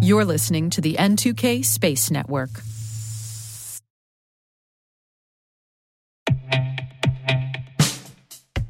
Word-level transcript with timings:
You're 0.00 0.24
listening 0.24 0.70
to 0.70 0.80
the 0.80 0.94
N2K 0.94 1.64
Space 1.64 2.10
Network. 2.10 2.50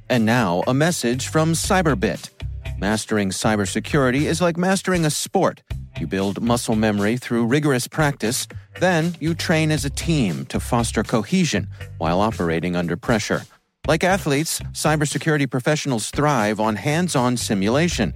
And 0.08 0.26
now, 0.26 0.62
a 0.66 0.74
message 0.74 1.28
from 1.28 1.54
Cyberbit. 1.54 2.28
Mastering 2.78 3.30
cybersecurity 3.30 4.22
is 4.22 4.42
like 4.42 4.58
mastering 4.58 5.06
a 5.06 5.10
sport. 5.10 5.62
You 5.98 6.06
build 6.06 6.42
muscle 6.42 6.76
memory 6.76 7.16
through 7.16 7.46
rigorous 7.46 7.88
practice, 7.88 8.46
then 8.80 9.14
you 9.20 9.34
train 9.34 9.70
as 9.70 9.84
a 9.84 9.90
team 9.90 10.44
to 10.46 10.60
foster 10.60 11.02
cohesion 11.02 11.68
while 11.98 12.20
operating 12.20 12.76
under 12.76 12.96
pressure. 12.96 13.42
Like 13.86 14.04
athletes, 14.04 14.60
cybersecurity 14.72 15.50
professionals 15.50 16.10
thrive 16.10 16.60
on 16.60 16.76
hands 16.76 17.16
on 17.16 17.36
simulation. 17.36 18.12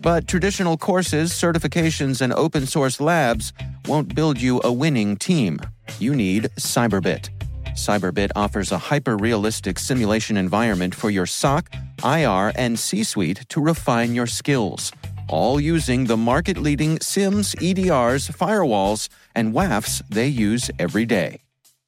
But 0.00 0.28
traditional 0.28 0.76
courses, 0.76 1.32
certifications, 1.32 2.20
and 2.20 2.32
open 2.32 2.66
source 2.66 3.00
labs 3.00 3.52
won't 3.86 4.14
build 4.14 4.40
you 4.40 4.60
a 4.64 4.72
winning 4.72 5.16
team. 5.16 5.60
You 5.98 6.14
need 6.14 6.44
Cyberbit. 6.58 7.30
Cyberbit 7.78 8.30
offers 8.34 8.72
a 8.72 8.78
hyper 8.78 9.16
realistic 9.16 9.78
simulation 9.78 10.36
environment 10.36 10.94
for 10.94 11.10
your 11.10 11.26
SOC, 11.26 11.72
IR, 12.04 12.52
and 12.56 12.78
C 12.78 13.04
suite 13.04 13.44
to 13.50 13.60
refine 13.60 14.14
your 14.14 14.26
skills, 14.26 14.90
all 15.28 15.60
using 15.60 16.04
the 16.04 16.16
market 16.16 16.58
leading 16.58 16.98
SIMs, 17.00 17.54
EDRs, 17.56 18.30
firewalls, 18.36 19.08
and 19.34 19.54
WAFs 19.54 20.02
they 20.08 20.26
use 20.26 20.70
every 20.78 21.06
day. 21.06 21.40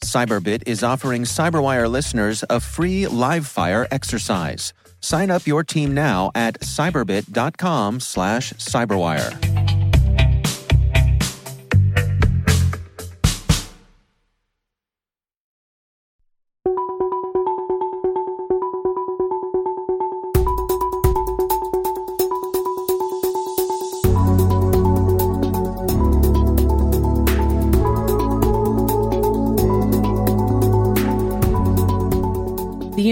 Cyberbit 0.05 0.63
is 0.67 0.83
offering 0.83 1.25
Cyberwire 1.25 1.91
listeners 1.91 2.45
a 2.49 2.61
free 2.61 3.07
live 3.07 3.47
fire 3.47 3.87
exercise. 3.91 4.73
Sign 5.01 5.31
up 5.31 5.47
your 5.47 5.65
team 5.65 5.95
now 5.95 6.31
at 6.35 6.61
cyberbit.com 6.61 8.01
slash 8.01 8.53
cyberwire. 8.55 9.50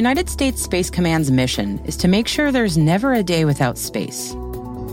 United 0.09 0.31
States 0.31 0.63
Space 0.63 0.89
Command's 0.89 1.31
mission 1.31 1.79
is 1.85 1.95
to 1.99 2.09
make 2.09 2.27
sure 2.27 2.51
there's 2.51 2.79
never 2.79 3.13
a 3.13 3.23
day 3.23 3.45
without 3.45 3.77
space. 3.77 4.31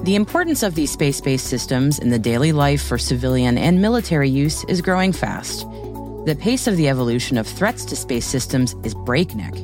The 0.03 0.15
importance 0.15 0.61
of 0.61 0.75
these 0.75 0.91
space 0.91 1.21
based 1.21 1.47
systems 1.47 1.99
in 1.99 2.09
the 2.09 2.19
daily 2.19 2.51
life 2.51 2.83
for 2.83 2.97
civilian 2.97 3.57
and 3.57 3.81
military 3.81 4.29
use 4.29 4.65
is 4.65 4.81
growing 4.81 5.13
fast. 5.13 5.61
The 6.25 6.37
pace 6.37 6.67
of 6.67 6.75
the 6.75 6.89
evolution 6.89 7.37
of 7.37 7.47
threats 7.47 7.85
to 7.85 7.95
space 7.95 8.25
systems 8.25 8.75
is 8.83 8.93
breakneck. 8.93 9.55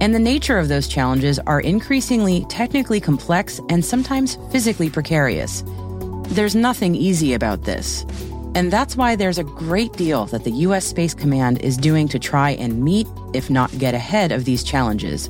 And 0.00 0.14
the 0.14 0.20
nature 0.20 0.60
of 0.60 0.68
those 0.68 0.86
challenges 0.86 1.40
are 1.40 1.60
increasingly 1.60 2.46
technically 2.48 3.00
complex 3.00 3.60
and 3.68 3.84
sometimes 3.84 4.38
physically 4.52 4.90
precarious. 4.90 5.64
There's 6.28 6.54
nothing 6.54 6.94
easy 6.94 7.34
about 7.34 7.64
this. 7.64 8.06
And 8.54 8.72
that's 8.72 8.96
why 8.96 9.16
there's 9.16 9.38
a 9.38 9.44
great 9.44 9.92
deal 9.94 10.26
that 10.26 10.44
the 10.44 10.52
U.S. 10.52 10.86
Space 10.86 11.12
Command 11.12 11.60
is 11.60 11.76
doing 11.76 12.06
to 12.08 12.20
try 12.20 12.50
and 12.50 12.84
meet, 12.84 13.08
if 13.32 13.50
not 13.50 13.76
get 13.78 13.94
ahead 13.94 14.30
of 14.30 14.44
these 14.44 14.62
challenges, 14.62 15.28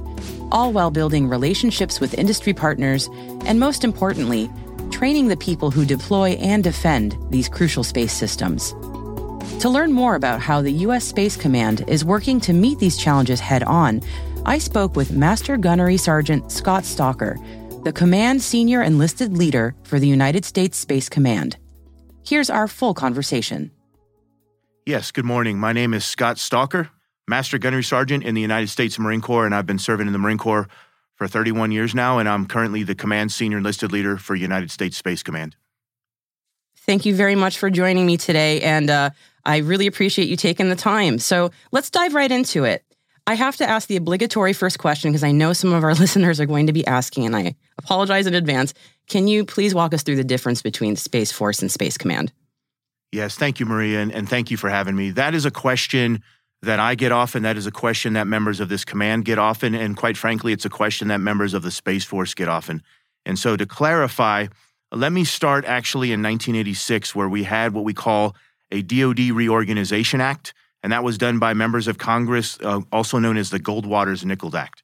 all 0.53 0.73
while 0.73 0.91
building 0.91 1.27
relationships 1.29 2.01
with 2.01 2.19
industry 2.19 2.53
partners 2.53 3.09
and, 3.47 3.59
most 3.59 3.83
importantly, 3.83 4.51
training 4.91 5.29
the 5.29 5.39
people 5.39 5.71
who 5.71 5.87
deploy 5.87 6.33
and 6.33 6.63
defend 6.63 7.17
these 7.31 7.49
crucial 7.49 7.83
space 7.83 8.13
systems. 8.13 8.73
To 9.61 9.71
learn 9.71 9.93
more 9.93 10.17
about 10.17 10.41
how 10.41 10.61
the 10.61 10.73
U.S. 10.73 11.05
Space 11.05 11.37
Command 11.37 11.89
is 11.89 12.05
working 12.05 12.41
to 12.41 12.53
meet 12.53 12.79
these 12.79 12.99
challenges 12.99 13.41
head 13.41 13.63
on, 13.63 14.03
I 14.45 14.59
spoke 14.59 14.97
with 14.97 15.13
Master 15.13 15.57
Gunnery 15.57 15.97
Sergeant 15.97 16.53
Scott 16.53 16.85
Stalker, 16.85 17.39
the 17.85 17.93
Command 17.93 18.43
Senior 18.43 18.83
Enlisted 18.83 19.37
Leader 19.37 19.75
for 19.83 19.99
the 19.99 20.09
United 20.09 20.45
States 20.45 20.77
Space 20.77 21.09
Command. 21.09 21.57
Here's 22.25 22.49
our 22.49 22.67
full 22.67 22.95
conversation. 22.95 23.71
Yes, 24.87 25.11
good 25.11 25.27
morning. 25.27 25.59
My 25.59 25.73
name 25.73 25.93
is 25.93 26.05
Scott 26.07 26.39
Stalker, 26.39 26.89
Master 27.29 27.59
Gunnery 27.59 27.85
Sergeant 27.85 28.25
in 28.25 28.35
the 28.35 28.41
United 28.41 28.69
States 28.69 28.99
Marine 28.99 29.21
Corps, 29.21 29.45
and 29.45 29.55
I've 29.55 29.67
been 29.67 29.79
serving 29.79 30.07
in 30.07 30.13
the 30.15 30.19
Marine 30.19 30.39
Corps 30.39 30.69
for 31.17 31.29
31 31.29 31.71
years 31.71 31.95
now, 31.95 32.19
and 32.19 32.29
I'm 32.29 32.47
currently 32.47 32.83
the 32.83 32.95
Command 32.95 33.31
Senior 33.31 33.59
Enlisted 33.59 33.93
Leader 33.93 34.17
for 34.17 34.35
United 34.35 34.71
States 34.71 34.97
Space 34.97 35.23
Command. 35.23 35.57
Thank 36.77 37.05
you 37.05 37.15
very 37.15 37.35
much 37.35 37.59
for 37.59 37.71
joining 37.71 38.07
me 38.07 38.17
today, 38.17 38.61
and 38.63 38.89
uh, 38.89 39.11
I 39.45 39.59
really 39.59 39.87
appreciate 39.87 40.29
you 40.29 40.37
taking 40.37 40.71
the 40.71 40.77
time. 40.77 41.19
So 41.19 41.51
let's 41.73 41.91
dive 41.91 42.15
right 42.15 42.31
into 42.31 42.65
it. 42.65 42.84
I 43.27 43.35
have 43.35 43.57
to 43.57 43.69
ask 43.69 43.89
the 43.89 43.97
obligatory 43.97 44.53
first 44.53 44.79
question 44.79 45.11
because 45.11 45.25
I 45.25 45.33
know 45.33 45.53
some 45.53 45.73
of 45.73 45.83
our 45.83 45.95
listeners 45.95 46.41
are 46.41 46.47
going 46.47 46.67
to 46.67 46.73
be 46.73 46.87
asking, 46.87 47.27
and 47.27 47.35
I 47.35 47.55
apologize 47.79 48.27
in 48.27 48.35
advance. 48.35 48.75
Can 49.09 49.29
you 49.29 49.45
please 49.45 49.75
walk 49.75 49.95
us 49.95 50.03
through 50.03 50.17
the 50.17 50.25
difference 50.25 50.63
between 50.63 50.97
Space 50.97 51.33
Force 51.33 51.63
and 51.63 51.71
Space 51.71 51.97
Command? 51.97 52.33
Yes, 53.13 53.37
thank 53.37 53.61
you, 53.61 53.67
Maria, 53.67 54.01
and, 54.01 54.13
and 54.13 54.29
thank 54.29 54.51
you 54.51 54.57
for 54.57 54.69
having 54.69 54.97
me. 54.97 55.11
That 55.11 55.35
is 55.35 55.45
a 55.45 55.51
question 55.51 56.23
that 56.63 56.81
I 56.81 56.95
get 56.95 57.13
often. 57.13 57.43
That 57.43 57.57
is 57.57 57.67
a 57.67 57.71
question 57.71 58.15
that 58.15 58.27
members 58.27 58.61
of 58.61 58.69
this 58.69 58.85
command 58.85 59.25
get 59.25 59.39
often. 59.39 59.75
And 59.75 59.97
quite 59.97 60.17
frankly, 60.17 60.53
it's 60.53 60.65
a 60.65 60.71
question 60.71 61.09
that 61.09 61.21
members 61.21 61.55
of 61.55 61.63
the 61.63 61.71
Space 61.71 62.05
Force 62.05 62.35
get 62.35 62.49
often. 62.49 62.83
And 63.25 63.39
so 63.39 63.57
to 63.57 63.67
clarify, 63.67 64.49
let 64.91 65.13
me 65.13 65.25
start 65.25 65.65
actually 65.65 66.09
in 66.09 66.23
1986, 66.23 67.15
where 67.15 67.29
we 67.29 67.45
had 67.45 67.73
what 67.73 67.85
we 67.85 67.95
call 67.95 68.35
a 68.73 68.83
DoD 68.83 69.31
Reorganization 69.31 70.21
Act 70.21 70.55
and 70.85 70.93
that 70.93 71.03
was 71.03 71.17
done 71.17 71.39
by 71.39 71.55
members 71.55 71.89
of 71.89 71.97
Congress, 71.97 72.59
uh, 72.63 72.83
also 72.93 73.19
known 73.19 73.39
as 73.39 73.49
the 73.49 73.59
Goldwater-Nichols 73.59 74.55
Act. 74.55 74.83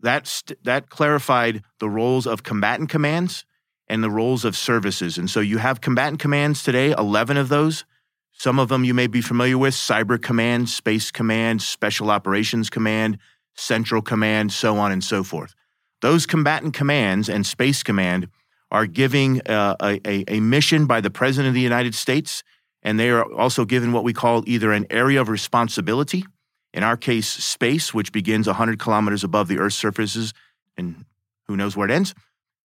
That, 0.00 0.26
st- 0.26 0.64
that 0.64 0.88
clarified 0.88 1.62
the 1.78 1.90
roles 1.90 2.26
of 2.26 2.42
combatant 2.42 2.88
commands 2.88 3.44
and 3.86 4.02
the 4.02 4.08
roles 4.08 4.46
of 4.46 4.56
services. 4.56 5.18
And 5.18 5.28
so 5.28 5.40
you 5.40 5.58
have 5.58 5.82
combatant 5.82 6.20
commands 6.20 6.62
today, 6.62 6.92
11 6.92 7.36
of 7.36 7.50
those. 7.50 7.84
Some 8.32 8.58
of 8.58 8.70
them 8.70 8.82
you 8.82 8.94
may 8.94 9.08
be 9.08 9.20
familiar 9.20 9.58
with 9.58 9.74
Cyber 9.74 10.20
Command, 10.20 10.70
Space 10.70 11.10
Command, 11.10 11.60
Special 11.60 12.10
Operations 12.10 12.70
Command, 12.70 13.18
Central 13.56 14.00
Command, 14.00 14.52
so 14.52 14.78
on 14.78 14.90
and 14.90 15.04
so 15.04 15.22
forth. 15.22 15.54
Those 16.00 16.24
combatant 16.24 16.72
commands 16.72 17.28
and 17.28 17.44
Space 17.44 17.82
Command 17.82 18.28
are 18.70 18.86
giving 18.86 19.46
uh, 19.46 19.76
a, 19.82 20.24
a, 20.32 20.40
mission 20.40 20.86
by 20.86 21.02
the 21.02 21.10
President 21.10 21.48
of 21.48 21.54
the 21.54 21.60
United 21.60 21.94
States 21.94 22.42
and 22.86 23.00
they 23.00 23.10
are 23.10 23.24
also 23.32 23.64
given 23.64 23.92
what 23.92 24.04
we 24.04 24.12
call 24.12 24.44
either 24.46 24.72
an 24.72 24.86
area 24.90 25.20
of 25.20 25.28
responsibility, 25.28 26.24
in 26.72 26.84
our 26.84 26.96
case, 26.96 27.26
space, 27.26 27.92
which 27.92 28.12
begins 28.12 28.46
100 28.46 28.78
kilometers 28.78 29.24
above 29.24 29.48
the 29.48 29.58
Earth's 29.58 29.74
surfaces, 29.74 30.32
and 30.76 31.04
who 31.48 31.56
knows 31.56 31.76
where 31.76 31.88
it 31.88 31.92
ends, 31.92 32.14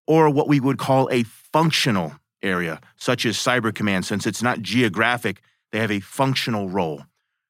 or 0.06 0.30
what 0.30 0.46
we 0.46 0.60
would 0.60 0.78
call 0.78 1.10
a 1.10 1.24
functional 1.24 2.12
area, 2.40 2.80
such 2.96 3.26
as 3.26 3.36
Cyber 3.36 3.74
Command. 3.74 4.06
Since 4.06 4.24
it's 4.24 4.44
not 4.44 4.62
geographic, 4.62 5.42
they 5.72 5.80
have 5.80 5.90
a 5.90 5.98
functional 5.98 6.68
role. 6.68 7.02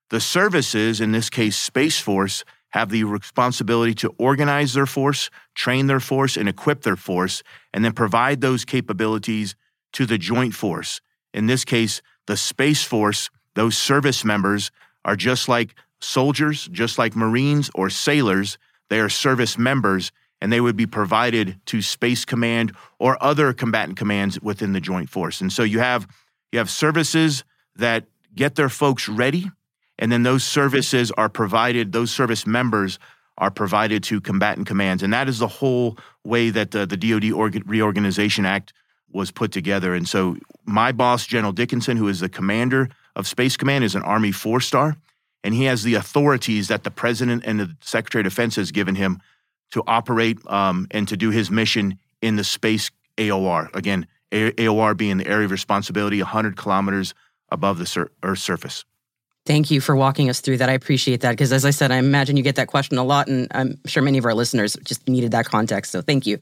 The 0.08 0.20
services, 0.20 0.98
in 0.98 1.12
this 1.12 1.28
case, 1.28 1.58
Space 1.58 2.00
Force, 2.00 2.42
have 2.70 2.88
the 2.88 3.04
responsibility 3.04 3.92
to 3.96 4.14
organize 4.16 4.72
their 4.72 4.86
force, 4.86 5.28
train 5.54 5.88
their 5.88 6.00
force, 6.00 6.38
and 6.38 6.48
equip 6.48 6.84
their 6.84 6.96
force, 6.96 7.42
and 7.74 7.84
then 7.84 7.92
provide 7.92 8.40
those 8.40 8.64
capabilities 8.64 9.56
to 9.92 10.06
the 10.06 10.16
joint 10.16 10.54
force. 10.54 11.02
In 11.34 11.46
this 11.46 11.66
case, 11.66 12.00
the 12.26 12.36
Space 12.36 12.82
Force, 12.84 13.30
those 13.54 13.76
service 13.76 14.24
members 14.24 14.70
are 15.04 15.16
just 15.16 15.48
like 15.48 15.74
soldiers, 16.00 16.68
just 16.72 16.98
like 16.98 17.16
Marines 17.16 17.70
or 17.74 17.90
sailors. 17.90 18.58
They 18.88 19.00
are 19.00 19.08
service 19.08 19.58
members 19.58 20.12
and 20.42 20.52
they 20.52 20.60
would 20.60 20.76
be 20.76 20.86
provided 20.86 21.60
to 21.66 21.80
Space 21.80 22.24
Command 22.24 22.74
or 22.98 23.16
other 23.22 23.52
combatant 23.52 23.96
commands 23.96 24.40
within 24.40 24.72
the 24.72 24.80
Joint 24.80 25.08
Force. 25.08 25.40
And 25.40 25.52
so 25.52 25.62
you 25.62 25.78
have 25.78 26.08
you 26.50 26.58
have 26.58 26.68
services 26.68 27.44
that 27.76 28.06
get 28.34 28.56
their 28.56 28.68
folks 28.68 29.08
ready, 29.08 29.50
and 29.98 30.10
then 30.10 30.24
those 30.24 30.42
services 30.42 31.12
are 31.12 31.28
provided. 31.28 31.92
Those 31.92 32.10
service 32.10 32.44
members 32.44 32.98
are 33.38 33.52
provided 33.52 34.02
to 34.04 34.20
combatant 34.20 34.66
commands, 34.66 35.04
and 35.04 35.12
that 35.12 35.28
is 35.28 35.38
the 35.38 35.48
whole 35.48 35.96
way 36.24 36.50
that 36.50 36.72
the, 36.72 36.86
the 36.86 36.96
DoD 36.96 37.62
Reorganization 37.64 38.44
Act 38.44 38.72
was 39.12 39.30
put 39.30 39.52
together. 39.52 39.94
And 39.94 40.08
so 40.08 40.36
my 40.64 40.92
boss, 40.92 41.26
General 41.26 41.52
Dickinson, 41.52 41.96
who 41.96 42.08
is 42.08 42.20
the 42.20 42.28
commander 42.28 42.88
of 43.16 43.26
Space 43.26 43.56
Command, 43.56 43.84
is 43.84 43.94
an 43.94 44.02
Army 44.02 44.32
four 44.32 44.60
star, 44.60 44.96
and 45.44 45.54
he 45.54 45.64
has 45.64 45.82
the 45.82 45.94
authorities 45.94 46.68
that 46.68 46.84
the 46.84 46.90
president 46.90 47.44
and 47.44 47.60
the 47.60 47.76
Secretary 47.80 48.20
of 48.20 48.24
Defense 48.24 48.56
has 48.56 48.70
given 48.70 48.94
him 48.94 49.20
to 49.72 49.82
operate 49.86 50.38
um, 50.46 50.86
and 50.90 51.08
to 51.08 51.16
do 51.16 51.30
his 51.30 51.50
mission 51.50 51.98
in 52.20 52.36
the 52.36 52.44
space 52.44 52.90
AOR. 53.18 53.74
Again, 53.74 54.06
AOR 54.30 54.96
being 54.96 55.18
the 55.18 55.26
area 55.26 55.44
of 55.44 55.50
responsibility 55.50 56.18
100 56.18 56.56
kilometers 56.56 57.14
above 57.50 57.78
the 57.78 57.86
sur- 57.86 58.10
Earth's 58.22 58.42
surface. 58.42 58.84
Thank 59.44 59.70
you 59.70 59.80
for 59.80 59.96
walking 59.96 60.30
us 60.30 60.40
through 60.40 60.58
that. 60.58 60.68
I 60.68 60.72
appreciate 60.72 61.20
that 61.22 61.32
because, 61.32 61.52
as 61.52 61.64
I 61.64 61.70
said, 61.70 61.90
I 61.90 61.96
imagine 61.96 62.36
you 62.36 62.44
get 62.44 62.54
that 62.56 62.68
question 62.68 62.96
a 62.96 63.02
lot, 63.02 63.26
and 63.26 63.48
I'm 63.50 63.78
sure 63.86 64.02
many 64.02 64.18
of 64.18 64.24
our 64.24 64.34
listeners 64.34 64.76
just 64.84 65.08
needed 65.08 65.32
that 65.32 65.46
context. 65.46 65.90
So, 65.90 66.00
thank 66.00 66.26
you. 66.26 66.38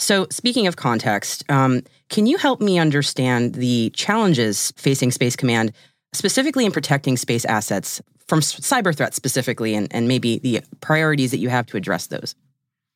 So, 0.00 0.26
speaking 0.30 0.66
of 0.66 0.76
context, 0.76 1.44
um, 1.50 1.82
can 2.08 2.26
you 2.26 2.38
help 2.38 2.62
me 2.62 2.78
understand 2.78 3.54
the 3.54 3.90
challenges 3.90 4.72
facing 4.76 5.10
Space 5.10 5.36
Command, 5.36 5.72
specifically 6.14 6.64
in 6.64 6.72
protecting 6.72 7.18
space 7.18 7.44
assets 7.44 8.00
from 8.26 8.40
cyber 8.40 8.96
threats 8.96 9.14
specifically, 9.14 9.74
and, 9.74 9.88
and 9.94 10.08
maybe 10.08 10.38
the 10.38 10.62
priorities 10.80 11.32
that 11.32 11.38
you 11.38 11.50
have 11.50 11.66
to 11.66 11.76
address 11.76 12.06
those? 12.06 12.34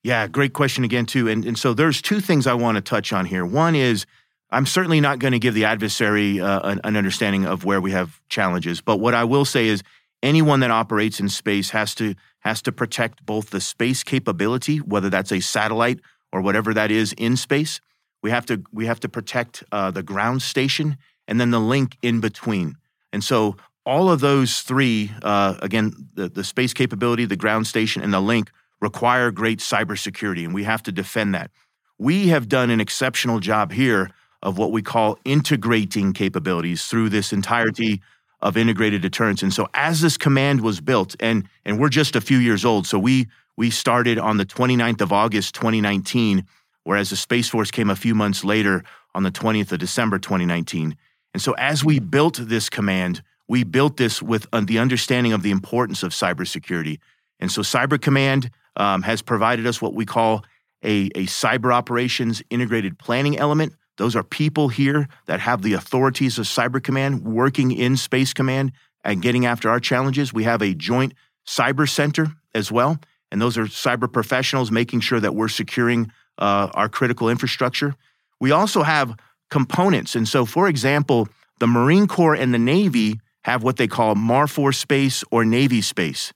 Yeah, 0.03 0.27
great 0.29 0.55
question 0.55 0.83
again, 0.83 1.05
too. 1.05 1.29
And, 1.29 1.45
and 1.45 1.59
so 1.59 1.75
there's 1.75 2.01
two 2.01 2.21
things 2.21 2.47
I 2.47 2.55
want 2.55 2.77
to 2.77 2.81
touch 2.81 3.13
on 3.13 3.27
here. 3.27 3.45
One 3.45 3.75
is 3.75 4.07
I'm 4.51 4.65
certainly 4.65 5.03
not 5.03 5.19
going 5.19 5.33
to 5.33 5.39
give 5.39 5.53
the 5.53 5.67
adversary 5.67 6.41
uh, 6.41 6.61
an, 6.71 6.81
an 6.85 6.97
understanding 6.97 7.45
of 7.45 7.67
where 7.67 7.83
we 7.83 7.91
have 7.91 8.19
challenges, 8.31 8.81
but 8.81 8.97
what 8.97 9.13
I 9.15 9.25
will 9.25 9.45
say 9.45 9.67
is 9.67 9.83
anyone 10.23 10.61
that 10.61 10.71
operates 10.71 11.21
in 11.21 11.29
space 11.29 11.69
has 11.71 11.95
to 11.97 12.15
has 12.41 12.63
to 12.63 12.73
protect 12.73 13.25
both 13.27 13.51
the 13.51 13.61
space 13.61 14.03
capability, 14.03 14.79
whether 14.79 15.11
that's 15.11 15.33
a 15.33 15.41
satellite 15.41 16.01
or 16.35 16.41
whatever 16.41 16.75
that 16.75 16.91
is 16.91 17.13
in 17.13 17.37
space. 17.37 17.81
We 18.23 18.31
have 18.31 18.45
to 18.47 18.63
we 18.73 18.87
have 18.87 19.01
to 19.01 19.09
protect 19.09 19.63
uh, 19.71 19.93
the 19.93 20.03
ground 20.03 20.43
station 20.43 20.99
and 21.29 21.41
then 21.41 21.53
the 21.53 21.61
link 21.61 21.97
in 22.03 22.21
between. 22.21 22.77
And 23.13 23.23
so 23.23 23.57
all 23.87 24.11
of 24.11 24.21
those 24.21 24.61
three, 24.63 25.13
uh, 25.23 25.55
again, 25.63 25.93
the, 26.15 26.29
the 26.29 26.43
space 26.43 26.75
capability, 26.75 27.25
the 27.25 27.37
ground 27.37 27.67
station, 27.67 28.03
and 28.03 28.13
the 28.13 28.21
link 28.21 28.51
require 28.81 29.31
great 29.31 29.61
cybersecurity, 29.61 30.45
and 30.45 30.53
we 30.53 30.65
have 30.65 30.83
to 30.83 30.93
defend 30.93 31.35
that. 31.35 31.51
We 31.99 32.29
have 32.29 32.49
done 32.49 32.71
an 32.71 32.81
exceptional 32.81 33.39
job 33.39 33.73
here 33.73 34.11
of 34.43 34.59
what 34.59 34.73
we 34.73 34.83
call 34.83 35.19
integrating 35.25 36.13
capabilities 36.13 36.87
through 36.87 37.11
this 37.11 37.33
entirety 37.33 38.03
of 38.41 38.57
integrated 38.57 39.03
deterrence. 39.03 39.43
And 39.43 39.55
so 39.55 39.69
as 39.75 40.01
this 40.01 40.17
command 40.17 40.63
was 40.63 40.81
built, 40.81 41.15
and 41.21 41.49
and 41.65 41.79
we're 41.79 41.91
just 41.91 42.17
a 42.17 42.21
few 42.21 42.39
years 42.39 42.65
old, 42.65 42.87
so 42.87 42.99
we 42.99 43.29
we 43.57 43.71
started 43.71 44.19
on 44.19 44.37
the 44.37 44.47
29th 44.47 45.01
of 45.01 45.13
August 45.13 45.55
2019, 45.55 46.47
whereas 46.83 47.11
the 47.11 47.17
Space 47.17 47.49
Force 47.49 47.71
came 47.71 47.91
a 47.91 47.97
few 47.97 48.15
months 48.15 48.45
later 48.45 48.85
on 49.15 49.23
the 49.23 49.31
20th 49.31 49.73
of 49.73 49.79
December 49.79 50.19
2019. 50.19 50.97
And 51.33 51.43
so 51.43 51.53
as 51.53 51.85
we 51.85 51.99
built 51.99 52.39
this 52.41 52.69
command, 52.69 53.23
we 53.49 53.65
built 53.65 53.97
this 53.97 54.23
with 54.23 54.47
uh, 54.53 54.63
the 54.65 54.79
understanding 54.79 55.33
of 55.33 55.43
the 55.43 55.51
importance 55.51 56.03
of 56.03 56.13
cybersecurity. 56.13 56.99
And 57.41 57.51
so 57.51 57.63
Cyber 57.63 58.01
Command 58.01 58.51
um, 58.77 59.03
has 59.03 59.23
provided 59.23 59.67
us 59.67 59.83
what 59.83 59.95
we 59.95 60.07
call 60.07 60.45
a, 60.83 61.11
a 61.15 61.27
cyber 61.27 61.73
operations 61.73 62.43
integrated 62.51 62.99
planning 62.99 63.39
element. 63.39 63.75
Those 63.97 64.17
are 64.17 64.23
people 64.23 64.69
here 64.69 65.09
that 65.27 65.41
have 65.41 65.63
the 65.63 65.75
authorities 65.75 66.39
of 66.39 66.47
Cyber 66.47 66.83
Command 66.83 67.25
working 67.25 67.71
in 67.71 67.97
Space 67.97 68.33
Command 68.33 68.73
and 69.05 69.23
getting 69.23 69.47
after 69.47 69.69
our 69.69 69.81
challenges. 69.81 70.33
We 70.33 70.45
have 70.45 70.63
a 70.63 70.75
joint 70.75 71.15
cyber 71.47 71.89
center 71.89 72.29
as 72.55 72.73
well. 72.73 72.99
And 73.35 73.43
those 73.43 73.59
are 73.59 73.65
cyber 73.65 74.11
professionals 74.11 74.71
making 74.71 75.01
sure 75.01 75.19
that 75.19 75.35
we're 75.35 75.49
securing 75.49 76.13
uh, 76.39 76.69
our 76.73 76.89
critical 76.89 77.29
infrastructure. 77.29 77.97
We 78.39 78.53
also 78.53 78.85
have 78.85 79.17
components. 79.51 80.15
And 80.15 80.29
so, 80.29 80.45
for 80.45 80.69
example, 80.69 81.27
the 81.59 81.67
Marine 81.67 82.07
Corps 82.07 82.37
and 82.37 82.55
the 82.55 82.61
Navy 82.61 83.19
have 83.43 83.65
what 83.65 83.77
they 83.77 83.89
call 83.89 84.15
MARFOR 84.15 84.73
space 84.73 85.25
or 85.33 85.45
Navy 85.45 85.81
space. 85.81 86.33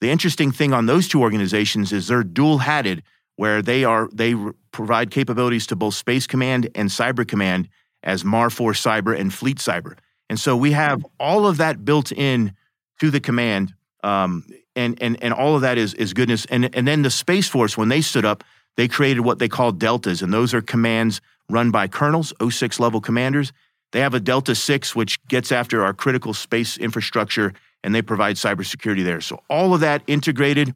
The 0.00 0.10
interesting 0.10 0.50
thing 0.50 0.72
on 0.72 0.86
those 0.86 1.06
two 1.06 1.22
organizations 1.22 1.92
is 1.92 2.08
they're 2.08 2.24
dual 2.24 2.58
hatted, 2.58 3.04
where 3.36 3.62
they 3.62 3.84
are 3.84 4.08
they 4.12 4.34
provide 4.72 5.12
capabilities 5.12 5.68
to 5.68 5.76
both 5.76 5.94
Space 5.94 6.26
Command 6.26 6.68
and 6.74 6.88
Cyber 6.88 7.24
Command 7.24 7.68
as 8.02 8.24
MARFOR 8.24 8.72
Cyber 8.72 9.16
and 9.16 9.32
Fleet 9.32 9.58
Cyber. 9.58 9.96
And 10.28 10.40
so 10.40 10.56
we 10.56 10.72
have 10.72 11.06
all 11.20 11.46
of 11.46 11.58
that 11.58 11.84
built 11.84 12.10
in 12.10 12.56
to 12.98 13.12
the 13.12 13.20
command, 13.20 13.72
um, 14.02 14.44
and 14.76 15.00
and 15.02 15.22
and 15.22 15.34
all 15.34 15.54
of 15.56 15.62
that 15.62 15.78
is 15.78 15.94
is 15.94 16.12
goodness. 16.12 16.44
And 16.46 16.74
and 16.74 16.86
then 16.86 17.02
the 17.02 17.10
Space 17.10 17.48
Force, 17.48 17.76
when 17.76 17.88
they 17.88 18.00
stood 18.00 18.24
up, 18.24 18.44
they 18.76 18.88
created 18.88 19.20
what 19.20 19.38
they 19.38 19.48
call 19.48 19.72
deltas, 19.72 20.22
and 20.22 20.32
those 20.32 20.54
are 20.54 20.62
commands 20.62 21.20
run 21.48 21.70
by 21.70 21.88
colonels, 21.88 22.32
06 22.48 22.78
level 22.78 23.00
commanders. 23.00 23.52
They 23.92 24.00
have 24.00 24.14
a 24.14 24.20
Delta 24.20 24.54
6, 24.54 24.94
which 24.94 25.20
gets 25.26 25.50
after 25.50 25.84
our 25.84 25.92
critical 25.92 26.32
space 26.32 26.78
infrastructure 26.78 27.52
and 27.82 27.94
they 27.94 28.02
provide 28.02 28.36
cybersecurity 28.36 29.04
there. 29.04 29.20
So 29.20 29.42
all 29.48 29.74
of 29.74 29.80
that 29.80 30.02
integrated. 30.06 30.74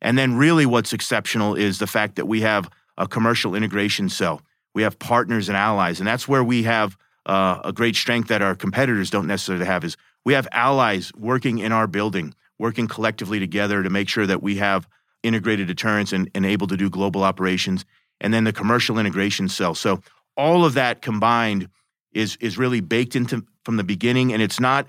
And 0.00 0.18
then 0.18 0.36
really 0.36 0.66
what's 0.66 0.92
exceptional 0.92 1.54
is 1.54 1.78
the 1.78 1.86
fact 1.86 2.16
that 2.16 2.26
we 2.26 2.40
have 2.42 2.68
a 2.98 3.06
commercial 3.06 3.54
integration 3.54 4.08
cell. 4.08 4.42
We 4.74 4.82
have 4.82 4.98
partners 4.98 5.48
and 5.48 5.56
allies, 5.56 6.00
and 6.00 6.06
that's 6.06 6.28
where 6.28 6.44
we 6.44 6.64
have 6.64 6.96
uh, 7.24 7.60
a 7.64 7.72
great 7.72 7.96
strength 7.96 8.28
that 8.28 8.42
our 8.42 8.54
competitors 8.54 9.10
don't 9.10 9.26
necessarily 9.26 9.64
have 9.64 9.84
is 9.84 9.96
we 10.24 10.34
have 10.34 10.46
allies 10.52 11.12
working 11.16 11.58
in 11.58 11.72
our 11.72 11.86
building, 11.86 12.34
working 12.58 12.88
collectively 12.88 13.38
together 13.38 13.82
to 13.82 13.90
make 13.90 14.08
sure 14.08 14.26
that 14.26 14.42
we 14.42 14.56
have 14.56 14.88
integrated 15.22 15.66
deterrence 15.66 16.12
and, 16.12 16.30
and 16.34 16.46
able 16.46 16.66
to 16.66 16.76
do 16.76 16.88
global 16.88 17.22
operations, 17.22 17.84
and 18.20 18.32
then 18.32 18.44
the 18.44 18.52
commercial 18.52 18.98
integration 18.98 19.48
cell. 19.48 19.74
So 19.74 20.00
all 20.36 20.64
of 20.64 20.74
that 20.74 21.02
combined 21.02 21.68
is 22.12 22.36
is 22.40 22.58
really 22.58 22.80
baked 22.80 23.16
into 23.16 23.44
from 23.64 23.76
the 23.76 23.84
beginning, 23.84 24.32
and 24.32 24.42
it's 24.42 24.60
not 24.60 24.86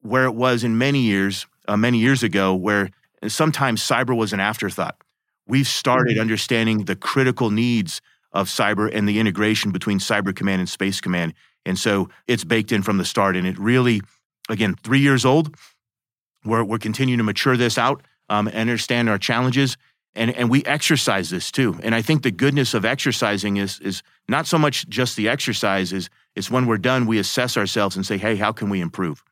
where 0.00 0.24
it 0.24 0.34
was 0.34 0.64
in 0.64 0.78
many 0.78 1.00
years, 1.00 1.46
uh, 1.68 1.76
many 1.76 1.98
years 1.98 2.22
ago, 2.22 2.54
where 2.54 2.90
sometimes 3.26 3.82
cyber 3.82 4.16
was 4.16 4.32
an 4.32 4.40
afterthought. 4.40 4.96
We've 5.46 5.66
started 5.66 6.12
mm-hmm. 6.12 6.20
understanding 6.20 6.84
the 6.84 6.96
critical 6.96 7.50
needs 7.50 8.00
of 8.32 8.48
cyber 8.48 8.90
and 8.92 9.08
the 9.08 9.20
integration 9.20 9.70
between 9.70 9.98
Cyber 9.98 10.34
Command 10.34 10.60
and 10.60 10.68
Space 10.68 11.00
Command. 11.00 11.34
And 11.64 11.78
so 11.78 12.08
it's 12.26 12.44
baked 12.44 12.72
in 12.72 12.82
from 12.82 12.98
the 12.98 13.04
start. 13.04 13.36
And 13.36 13.46
it 13.46 13.58
really, 13.58 14.02
again, 14.48 14.74
three 14.82 15.00
years 15.00 15.24
old. 15.24 15.54
We're, 16.44 16.64
we're 16.64 16.78
continuing 16.78 17.18
to 17.18 17.24
mature 17.24 17.56
this 17.56 17.78
out 17.78 18.02
um, 18.28 18.48
and 18.48 18.56
understand 18.56 19.08
our 19.08 19.18
challenges. 19.18 19.76
And, 20.14 20.30
and 20.30 20.48
we 20.48 20.64
exercise 20.64 21.30
this 21.30 21.50
too. 21.50 21.78
And 21.82 21.94
I 21.94 22.02
think 22.02 22.22
the 22.22 22.30
goodness 22.30 22.74
of 22.74 22.84
exercising 22.84 23.56
is, 23.56 23.80
is 23.80 24.02
not 24.28 24.46
so 24.46 24.58
much 24.58 24.88
just 24.88 25.16
the 25.16 25.28
exercise, 25.28 25.92
is 25.92 26.08
it's 26.36 26.50
when 26.50 26.66
we're 26.66 26.78
done, 26.78 27.06
we 27.06 27.18
assess 27.18 27.56
ourselves 27.56 27.96
and 27.96 28.06
say, 28.06 28.16
hey, 28.16 28.36
how 28.36 28.52
can 28.52 28.70
we 28.70 28.80
improve? 28.80 29.24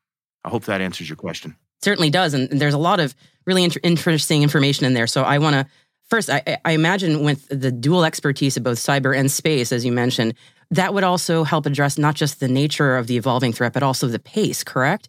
I 0.44 0.48
hope 0.48 0.64
that 0.64 0.80
answers 0.80 1.08
your 1.08 1.16
question. 1.16 1.56
Certainly 1.82 2.10
does. 2.10 2.34
And 2.34 2.48
there's 2.50 2.74
a 2.74 2.78
lot 2.78 2.98
of 2.98 3.14
really 3.46 3.64
inter- 3.64 3.80
interesting 3.82 4.42
information 4.42 4.84
in 4.86 4.94
there. 4.94 5.06
So 5.06 5.22
I 5.22 5.38
want 5.38 5.54
to 5.54 5.66
first, 6.10 6.28
I, 6.28 6.58
I 6.64 6.72
imagine 6.72 7.22
with 7.22 7.46
the 7.48 7.72
dual 7.72 8.04
expertise 8.04 8.56
of 8.56 8.62
both 8.62 8.78
cyber 8.78 9.16
and 9.16 9.30
space, 9.30 9.72
as 9.72 9.84
you 9.84 9.92
mentioned, 9.92 10.34
that 10.70 10.94
would 10.94 11.04
also 11.04 11.44
help 11.44 11.66
address 11.66 11.96
not 11.96 12.14
just 12.14 12.40
the 12.40 12.48
nature 12.48 12.96
of 12.96 13.06
the 13.06 13.16
evolving 13.16 13.52
threat, 13.52 13.72
but 13.72 13.82
also 13.82 14.08
the 14.08 14.18
pace, 14.18 14.64
correct? 14.64 15.08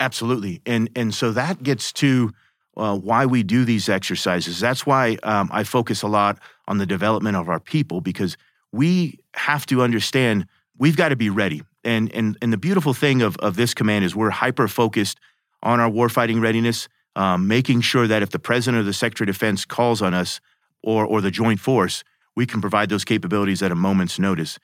Absolutely. 0.00 0.60
And, 0.66 0.90
and 0.94 1.14
so 1.14 1.32
that 1.32 1.62
gets 1.62 1.92
to 1.94 2.32
uh, 2.76 2.96
why 2.96 3.24
we 3.24 3.42
do 3.42 3.64
these 3.64 3.88
exercises. 3.88 4.60
That's 4.60 4.84
why 4.84 5.16
um, 5.22 5.48
I 5.52 5.64
focus 5.64 6.02
a 6.02 6.08
lot 6.08 6.38
on 6.68 6.78
the 6.78 6.86
development 6.86 7.36
of 7.36 7.48
our 7.48 7.60
people 7.60 8.00
because 8.00 8.36
we 8.72 9.18
have 9.34 9.64
to 9.66 9.82
understand 9.82 10.46
we've 10.78 10.96
got 10.96 11.08
to 11.08 11.16
be 11.16 11.30
ready. 11.30 11.62
And, 11.84 12.12
and, 12.12 12.36
and 12.42 12.52
the 12.52 12.58
beautiful 12.58 12.92
thing 12.92 13.22
of, 13.22 13.36
of 13.38 13.56
this 13.56 13.72
command 13.72 14.04
is 14.04 14.14
we're 14.14 14.30
hyper 14.30 14.68
focused 14.68 15.18
on 15.62 15.80
our 15.80 15.90
warfighting 15.90 16.42
readiness, 16.42 16.88
um, 17.14 17.48
making 17.48 17.80
sure 17.80 18.06
that 18.06 18.22
if 18.22 18.30
the 18.30 18.38
president 18.38 18.80
or 18.80 18.84
the 18.84 18.92
secretary 18.92 19.30
of 19.30 19.34
defense 19.34 19.64
calls 19.64 20.02
on 20.02 20.12
us 20.12 20.40
or, 20.82 21.06
or 21.06 21.20
the 21.20 21.30
joint 21.30 21.60
force, 21.60 22.04
we 22.34 22.44
can 22.44 22.60
provide 22.60 22.90
those 22.90 23.04
capabilities 23.04 23.62
at 23.62 23.72
a 23.72 23.74
moment's 23.74 24.18
notice. 24.18 24.58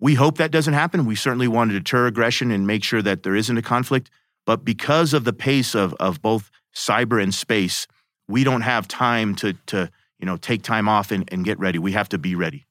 We 0.00 0.14
hope 0.14 0.36
that 0.36 0.50
doesn't 0.50 0.74
happen. 0.74 1.06
We 1.06 1.14
certainly 1.14 1.48
want 1.48 1.70
to 1.70 1.78
deter 1.78 2.06
aggression 2.06 2.50
and 2.50 2.66
make 2.66 2.84
sure 2.84 3.00
that 3.00 3.22
there 3.22 3.34
isn't 3.34 3.56
a 3.56 3.62
conflict. 3.62 4.10
But 4.46 4.64
because 4.64 5.14
of 5.14 5.24
the 5.24 5.32
pace 5.32 5.74
of, 5.74 5.94
of 5.94 6.20
both 6.20 6.50
cyber 6.74 7.22
and 7.22 7.34
space, 7.34 7.86
we 8.28 8.44
don't 8.44 8.62
have 8.62 8.88
time 8.88 9.34
to, 9.36 9.54
to 9.66 9.90
you 10.18 10.26
know, 10.26 10.36
take 10.36 10.62
time 10.62 10.88
off 10.88 11.10
and, 11.10 11.28
and 11.32 11.44
get 11.44 11.58
ready. 11.58 11.78
We 11.78 11.92
have 11.92 12.08
to 12.10 12.18
be 12.18 12.34
ready. 12.34 12.66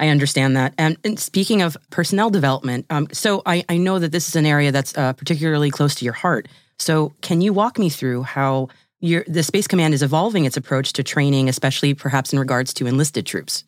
I 0.00 0.08
understand 0.08 0.56
that. 0.56 0.74
And, 0.78 0.96
and 1.04 1.18
speaking 1.18 1.60
of 1.60 1.76
personnel 1.90 2.30
development, 2.30 2.86
um, 2.90 3.08
so 3.12 3.42
I, 3.46 3.64
I, 3.68 3.78
know 3.78 3.98
that 3.98 4.12
this 4.12 4.28
is 4.28 4.36
an 4.36 4.46
area 4.46 4.70
that's 4.70 4.96
uh, 4.96 5.12
particularly 5.12 5.70
close 5.70 5.96
to 5.96 6.04
your 6.04 6.14
heart. 6.14 6.46
So 6.78 7.12
can 7.20 7.40
you 7.40 7.52
walk 7.52 7.78
me 7.78 7.88
through 7.90 8.22
how 8.22 8.68
your, 9.00 9.24
the 9.26 9.42
Space 9.42 9.66
Command 9.66 9.94
is 9.94 10.02
evolving 10.02 10.44
its 10.44 10.56
approach 10.56 10.92
to 10.94 11.02
training, 11.02 11.48
especially 11.48 11.94
perhaps 11.94 12.32
in 12.32 12.38
regards 12.38 12.72
to 12.74 12.86
enlisted 12.86 13.26
troops? 13.26 13.64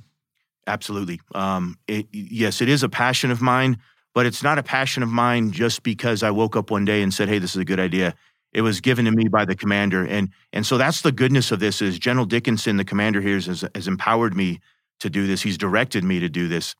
Absolutely. 0.66 1.20
Um, 1.34 1.78
it, 1.88 2.06
yes, 2.12 2.60
it 2.60 2.68
is 2.68 2.82
a 2.82 2.88
passion 2.88 3.30
of 3.30 3.40
mine, 3.40 3.78
but 4.20 4.26
it's 4.26 4.42
not 4.42 4.58
a 4.58 4.62
passion 4.62 5.02
of 5.02 5.08
mine 5.08 5.50
just 5.50 5.82
because 5.82 6.22
I 6.22 6.30
woke 6.30 6.54
up 6.54 6.70
one 6.70 6.84
day 6.84 7.00
and 7.00 7.14
said, 7.14 7.30
"Hey, 7.30 7.38
this 7.38 7.52
is 7.52 7.56
a 7.56 7.64
good 7.64 7.80
idea." 7.80 8.14
It 8.52 8.60
was 8.60 8.82
given 8.82 9.06
to 9.06 9.10
me 9.10 9.28
by 9.28 9.46
the 9.46 9.56
commander, 9.56 10.04
and 10.04 10.28
and 10.52 10.66
so 10.66 10.76
that's 10.76 11.00
the 11.00 11.10
goodness 11.10 11.50
of 11.52 11.58
this. 11.58 11.80
Is 11.80 11.98
General 11.98 12.26
Dickinson, 12.26 12.76
the 12.76 12.84
commander 12.84 13.22
here, 13.22 13.36
has, 13.36 13.64
has 13.74 13.88
empowered 13.88 14.36
me 14.36 14.60
to 14.98 15.08
do 15.08 15.26
this. 15.26 15.40
He's 15.40 15.56
directed 15.56 16.04
me 16.04 16.20
to 16.20 16.28
do 16.28 16.48
this. 16.48 16.76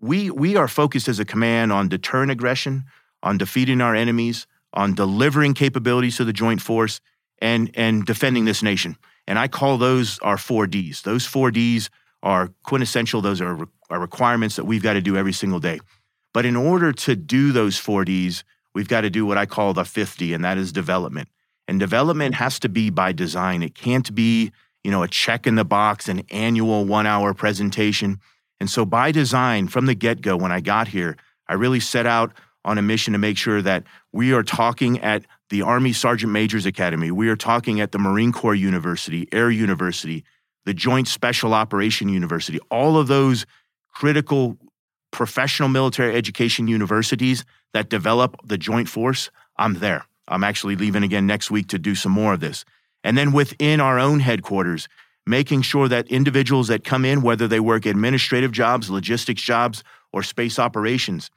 We, 0.00 0.32
we 0.32 0.56
are 0.56 0.66
focused 0.66 1.06
as 1.06 1.20
a 1.20 1.24
command 1.24 1.70
on 1.70 1.88
deterring 1.88 2.28
aggression, 2.28 2.86
on 3.22 3.38
defeating 3.38 3.80
our 3.80 3.94
enemies, 3.94 4.48
on 4.74 4.94
delivering 4.94 5.54
capabilities 5.54 6.16
to 6.16 6.24
the 6.24 6.32
joint 6.32 6.60
force, 6.60 7.00
and, 7.40 7.70
and 7.74 8.04
defending 8.04 8.46
this 8.46 8.64
nation. 8.64 8.96
And 9.28 9.38
I 9.38 9.46
call 9.46 9.78
those 9.78 10.18
our 10.22 10.38
four 10.38 10.66
Ds. 10.66 11.02
Those 11.02 11.24
four 11.24 11.52
Ds 11.52 11.88
are 12.24 12.50
quintessential, 12.64 13.20
those 13.20 13.40
are, 13.40 13.68
are 13.90 14.00
requirements 14.00 14.56
that 14.56 14.64
we've 14.64 14.82
got 14.82 14.94
to 14.94 15.00
do 15.00 15.16
every 15.16 15.32
single 15.32 15.60
day. 15.60 15.78
But 16.32 16.46
in 16.46 16.56
order 16.56 16.92
to 16.92 17.16
do 17.16 17.52
those 17.52 17.76
four 17.76 18.04
Ds, 18.04 18.44
we've 18.74 18.88
got 18.88 19.02
to 19.02 19.10
do 19.10 19.26
what 19.26 19.38
I 19.38 19.46
call 19.46 19.74
the 19.74 19.84
50, 19.84 20.32
and 20.32 20.44
that 20.44 20.58
is 20.58 20.72
development. 20.72 21.28
And 21.66 21.78
development 21.78 22.34
has 22.36 22.58
to 22.60 22.68
be 22.68 22.90
by 22.90 23.12
design. 23.12 23.62
It 23.62 23.74
can't 23.74 24.14
be 24.14 24.52
you 24.84 24.90
know, 24.90 25.02
a 25.02 25.08
check 25.08 25.46
in 25.46 25.56
the 25.56 25.64
box, 25.64 26.08
an 26.08 26.22
annual 26.30 26.84
one 26.84 27.06
hour 27.06 27.34
presentation. 27.34 28.20
And 28.60 28.70
so, 28.70 28.84
by 28.84 29.12
design, 29.12 29.68
from 29.68 29.86
the 29.86 29.94
get 29.94 30.22
go, 30.22 30.36
when 30.36 30.52
I 30.52 30.60
got 30.60 30.88
here, 30.88 31.16
I 31.48 31.54
really 31.54 31.80
set 31.80 32.06
out 32.06 32.32
on 32.64 32.78
a 32.78 32.82
mission 32.82 33.12
to 33.12 33.18
make 33.18 33.38
sure 33.38 33.62
that 33.62 33.84
we 34.12 34.32
are 34.32 34.42
talking 34.42 35.00
at 35.00 35.24
the 35.48 35.62
Army 35.62 35.92
Sergeant 35.92 36.32
Major's 36.32 36.66
Academy, 36.66 37.10
we 37.10 37.28
are 37.28 37.36
talking 37.36 37.80
at 37.80 37.90
the 37.90 37.98
Marine 37.98 38.32
Corps 38.32 38.54
University, 38.54 39.26
Air 39.32 39.50
University, 39.50 40.24
the 40.64 40.74
Joint 40.74 41.08
Special 41.08 41.54
Operation 41.54 42.08
University, 42.08 42.60
all 42.70 42.96
of 42.96 43.08
those 43.08 43.46
critical 43.92 44.58
professional 45.10 45.68
military 45.68 46.14
education 46.14 46.68
universities 46.68 47.44
that 47.72 47.88
develop 47.88 48.36
the 48.44 48.58
joint 48.58 48.88
force. 48.88 49.30
I'm 49.56 49.74
there. 49.74 50.06
I'm 50.28 50.44
actually 50.44 50.76
leaving 50.76 51.02
again 51.02 51.26
next 51.26 51.50
week 51.50 51.68
to 51.68 51.78
do 51.78 51.94
some 51.94 52.12
more 52.12 52.34
of 52.34 52.40
this. 52.40 52.64
And 53.02 53.16
then 53.16 53.32
within 53.32 53.80
our 53.80 53.98
own 53.98 54.20
headquarters, 54.20 54.88
making 55.26 55.62
sure 55.62 55.88
that 55.88 56.08
individuals 56.08 56.68
that 56.68 56.84
come 56.84 57.04
in, 57.04 57.22
whether 57.22 57.48
they 57.48 57.60
work 57.60 57.86
administrative 57.86 58.52
jobs, 58.52 58.90
logistics 58.90 59.42
jobs, 59.42 59.82
or 60.12 60.22
space 60.22 60.58
operations, 60.58 61.30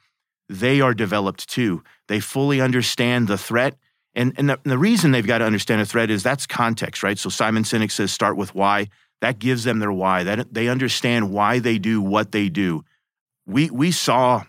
they 0.50 0.82
are 0.82 0.94
developed 0.94 1.48
too. 1.50 1.84
They 2.08 2.20
fully 2.20 2.62
understand 2.62 3.28
the 3.28 3.38
threat. 3.38 3.76
And, 4.16 4.34
and 4.38 4.50
the, 4.50 4.60
and 4.64 4.72
the 4.72 4.78
reason 4.78 5.12
they've 5.12 5.26
got 5.26 5.40
to 5.40 5.46
understand 5.46 5.82
a 5.82 5.86
threat 5.86 6.10
is 6.10 6.22
that's 6.22 6.46
context, 6.46 7.02
right? 7.02 7.18
So 7.18 7.30
Simon 7.30 7.64
Sinek 7.64 7.92
says 7.92 8.12
start 8.12 8.38
with 8.38 8.54
why. 8.54 8.90
That 9.22 9.40
gives 9.40 9.64
them 9.64 9.80
their 9.80 9.92
why. 9.92 10.24
That 10.24 10.54
they 10.54 10.68
understand 10.68 11.32
why 11.32 11.60
they 11.60 11.78
do 11.78 12.02
what 12.02 12.32
they 12.32 12.50
do. 12.50 12.84
We 13.46 13.70
we 13.70 13.92
saw 13.92 14.44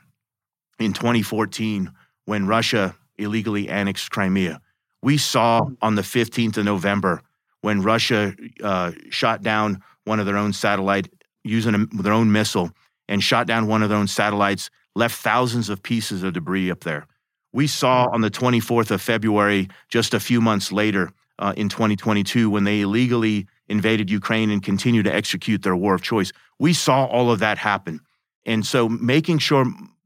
in 0.78 0.92
2014 0.92 1.92
when 2.26 2.46
Russia 2.46 2.94
illegally 3.18 3.68
annexed 3.68 4.10
Crimea. 4.10 4.60
We 5.02 5.18
saw 5.18 5.60
on 5.82 5.94
the 5.94 6.02
15th 6.02 6.56
of 6.56 6.64
November 6.64 7.22
when 7.60 7.82
Russia 7.82 8.34
uh, 8.62 8.92
shot 9.10 9.42
down 9.42 9.82
one 10.04 10.20
of 10.20 10.26
their 10.26 10.36
own 10.36 10.52
satellite 10.52 11.08
using 11.44 11.74
a, 11.74 12.02
their 12.02 12.12
own 12.12 12.32
missile 12.32 12.70
and 13.08 13.22
shot 13.22 13.46
down 13.46 13.66
one 13.66 13.82
of 13.82 13.88
their 13.88 13.98
own 13.98 14.08
satellites, 14.08 14.70
left 14.94 15.16
thousands 15.16 15.68
of 15.68 15.82
pieces 15.82 16.22
of 16.22 16.32
debris 16.32 16.70
up 16.70 16.80
there. 16.80 17.06
We 17.52 17.66
saw 17.66 18.06
on 18.12 18.20
the 18.20 18.30
24th 18.30 18.90
of 18.90 19.00
February, 19.00 19.68
just 19.88 20.14
a 20.14 20.20
few 20.20 20.40
months 20.40 20.72
later 20.72 21.10
uh, 21.38 21.52
in 21.56 21.68
2022, 21.68 22.50
when 22.50 22.64
they 22.64 22.80
illegally 22.80 23.46
invaded 23.68 24.10
Ukraine 24.10 24.50
and 24.50 24.62
continue 24.62 25.02
to 25.02 25.14
execute 25.14 25.62
their 25.62 25.76
war 25.76 25.94
of 25.94 26.02
choice. 26.02 26.32
We 26.58 26.72
saw 26.72 27.04
all 27.04 27.30
of 27.30 27.38
that 27.40 27.58
happen. 27.58 28.00
And 28.46 28.66
so 28.66 28.88
making 28.88 29.38
sure 29.38 29.64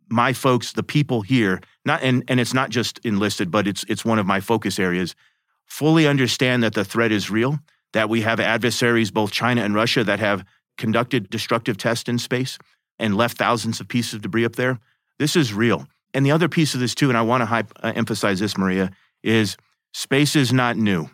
my 0.09 0.33
folks, 0.33 0.73
the 0.73 0.83
people 0.83 1.23
here, 1.23 1.61
not 1.85 2.03
and, 2.03 2.25
and 2.29 2.41
it's 2.41 2.55
not 2.55 2.71
just 2.71 2.99
enlisted, 3.05 3.51
but 3.51 3.67
it's 3.67 3.85
it's 3.89 4.05
one 4.05 4.19
of 4.19 4.27
my 4.27 4.41
focus 4.41 4.79
areas, 4.79 5.15
fully 5.67 6.07
understand 6.07 6.63
that 6.63 6.75
the 6.75 6.85
threat 6.85 7.13
is 7.13 7.31
real, 7.31 7.59
that 7.93 8.09
we 8.09 8.23
have 8.23 8.41
adversaries, 8.41 9.11
both 9.11 9.33
China 9.33 9.63
and 9.63 9.75
Russia, 9.75 10.05
that 10.05 10.21
have 10.21 10.45
conducted 10.77 11.29
destructive 11.29 11.77
tests 11.77 12.09
in 12.09 12.19
space 12.19 12.59
and 12.99 13.17
left 13.17 13.37
thousands 13.37 13.81
of 13.81 13.89
pieces 13.89 14.15
of 14.15 14.23
debris 14.23 14.45
up 14.45 14.57
there. 14.57 14.79
This 15.19 15.37
is 15.37 15.53
real. 15.53 15.87
And 16.15 16.25
the 16.25 16.31
other 16.31 16.49
piece 16.49 16.75
of 16.75 16.81
this, 16.81 16.95
too, 16.95 17.09
and 17.11 17.19
I 17.19 17.23
want 17.23 17.49
to 17.49 17.87
uh, 17.87 17.93
emphasize 17.95 18.41
this, 18.41 18.57
Maria, 18.57 18.91
is 19.23 19.57
space 19.93 20.37
is 20.37 20.53
not 20.53 20.77
new. 20.77 21.11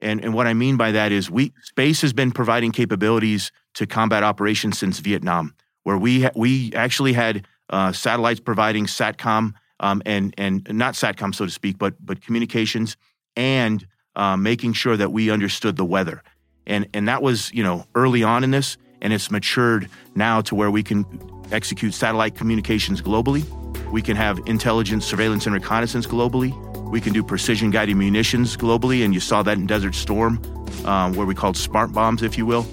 And, 0.00 0.22
and 0.22 0.34
what 0.34 0.46
I 0.46 0.52
mean 0.52 0.76
by 0.76 0.92
that 0.92 1.10
is 1.10 1.30
we 1.30 1.52
space 1.62 2.02
has 2.02 2.12
been 2.12 2.32
providing 2.32 2.70
capabilities 2.72 3.50
to 3.74 3.86
combat 3.86 4.22
operations 4.22 4.78
since 4.78 4.98
Vietnam, 4.98 5.54
where 5.86 5.96
we 5.96 6.22
ha- 6.22 6.32
we 6.34 6.72
actually 6.74 7.12
had 7.12 7.46
uh, 7.70 7.92
satellites 7.92 8.40
providing 8.40 8.86
satcom 8.86 9.54
um, 9.78 10.02
and 10.04 10.34
and 10.36 10.66
not 10.72 10.94
satcom 10.94 11.32
so 11.32 11.44
to 11.44 11.50
speak, 11.52 11.78
but 11.78 11.94
but 12.04 12.20
communications 12.20 12.96
and 13.36 13.86
uh, 14.16 14.36
making 14.36 14.72
sure 14.72 14.96
that 14.96 15.12
we 15.12 15.30
understood 15.30 15.76
the 15.76 15.84
weather. 15.84 16.24
And, 16.66 16.88
and 16.92 17.06
that 17.06 17.22
was, 17.22 17.52
you 17.52 17.62
know, 17.62 17.84
early 17.94 18.24
on 18.24 18.42
in 18.42 18.50
this, 18.50 18.76
and 19.00 19.12
it's 19.12 19.30
matured 19.30 19.88
now 20.16 20.40
to 20.40 20.56
where 20.56 20.72
we 20.72 20.82
can 20.82 21.04
execute 21.52 21.94
satellite 21.94 22.34
communications 22.34 23.00
globally. 23.00 23.44
We 23.92 24.02
can 24.02 24.16
have 24.16 24.40
intelligence, 24.46 25.04
surveillance, 25.04 25.46
and 25.46 25.54
reconnaissance 25.54 26.06
globally. 26.08 26.50
We 26.90 27.00
can 27.00 27.12
do 27.12 27.22
precision 27.22 27.70
guided 27.70 27.96
munitions 27.96 28.56
globally, 28.56 29.04
and 29.04 29.14
you 29.14 29.20
saw 29.20 29.44
that 29.44 29.56
in 29.56 29.66
Desert 29.66 29.94
Storm, 29.94 30.42
um, 30.84 31.12
where 31.12 31.26
we 31.26 31.34
called 31.36 31.56
smart 31.56 31.92
bombs, 31.92 32.22
if 32.22 32.36
you 32.36 32.46
will, 32.46 32.66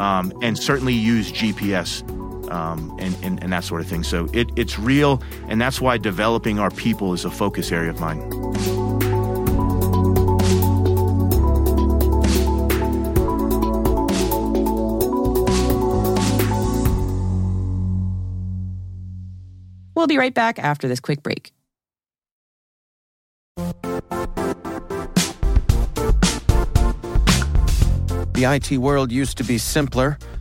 um, 0.00 0.32
and 0.42 0.58
certainly 0.58 0.94
use 0.94 1.30
GPS 1.30 2.02
um, 2.50 2.96
and, 2.98 3.16
and, 3.22 3.42
and 3.42 3.52
that 3.52 3.64
sort 3.64 3.80
of 3.80 3.86
thing. 3.86 4.02
So 4.02 4.28
it, 4.32 4.50
it's 4.56 4.78
real, 4.78 5.22
and 5.48 5.60
that's 5.60 5.80
why 5.80 5.98
developing 5.98 6.58
our 6.58 6.70
people 6.70 7.12
is 7.12 7.24
a 7.24 7.30
focus 7.30 7.72
area 7.72 7.90
of 7.90 8.00
mine. 8.00 8.20
We'll 19.94 20.06
be 20.06 20.18
right 20.18 20.34
back 20.34 20.58
after 20.58 20.86
this 20.86 21.00
quick 21.00 21.22
break. 21.22 21.52
The 28.36 28.44
IT 28.44 28.76
world 28.76 29.10
used 29.10 29.38
to 29.38 29.44
be 29.44 29.56
simpler. 29.56 30.18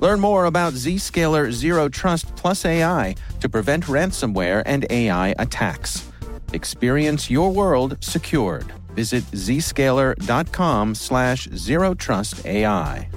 Learn 0.00 0.20
more 0.20 0.44
about 0.44 0.74
Zscaler 0.74 1.50
Zero 1.50 1.88
Trust 1.88 2.34
Plus 2.36 2.64
AI 2.64 3.14
to 3.40 3.48
prevent 3.48 3.84
ransomware 3.84 4.62
and 4.64 4.86
AI 4.90 5.34
attacks. 5.38 6.08
Experience 6.52 7.30
your 7.30 7.50
world 7.50 7.98
secured. 8.00 8.72
Visit 8.94 9.24
zscaler.com 9.32 10.94
slash 10.94 11.48
zero 11.54 11.94
trust 11.94 12.44
AI. 12.46 13.08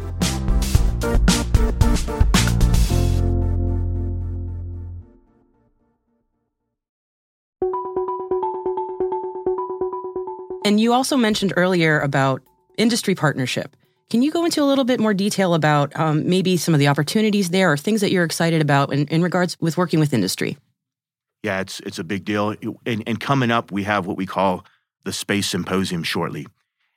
And 10.64 10.80
you 10.80 10.94
also 10.94 11.18
mentioned 11.18 11.54
earlier 11.58 12.00
about 12.00 12.42
industry 12.78 13.16
partnership. 13.16 13.76
Can 14.12 14.22
you 14.22 14.30
go 14.30 14.44
into 14.44 14.62
a 14.62 14.66
little 14.66 14.84
bit 14.84 15.00
more 15.00 15.14
detail 15.14 15.54
about 15.54 15.98
um, 15.98 16.28
maybe 16.28 16.58
some 16.58 16.74
of 16.74 16.82
the 16.82 16.90
opportunities 16.90 17.50
there 17.50 17.72
or 17.72 17.78
things 17.78 18.02
that 18.02 18.12
you're 18.12 18.26
excited 18.26 18.62
about 18.62 18.92
in, 18.92 19.08
in 19.08 19.24
regards 19.24 19.56
with 19.62 19.78
working 19.78 20.02
with 20.02 20.14
industry? 20.14 20.58
Yeah, 21.44 21.62
it's 21.62 21.80
it's 21.80 21.98
a 21.98 22.04
big 22.04 22.26
deal. 22.26 22.54
And, 22.86 23.04
and, 23.08 23.20
coming 23.22 23.52
up, 23.52 23.72
we 23.72 23.84
have 23.84 24.06
what 24.06 24.18
we 24.18 24.26
call 24.26 24.66
the 25.06 25.14
Space 25.14 25.48
Symposium 25.48 26.04
shortly. 26.04 26.46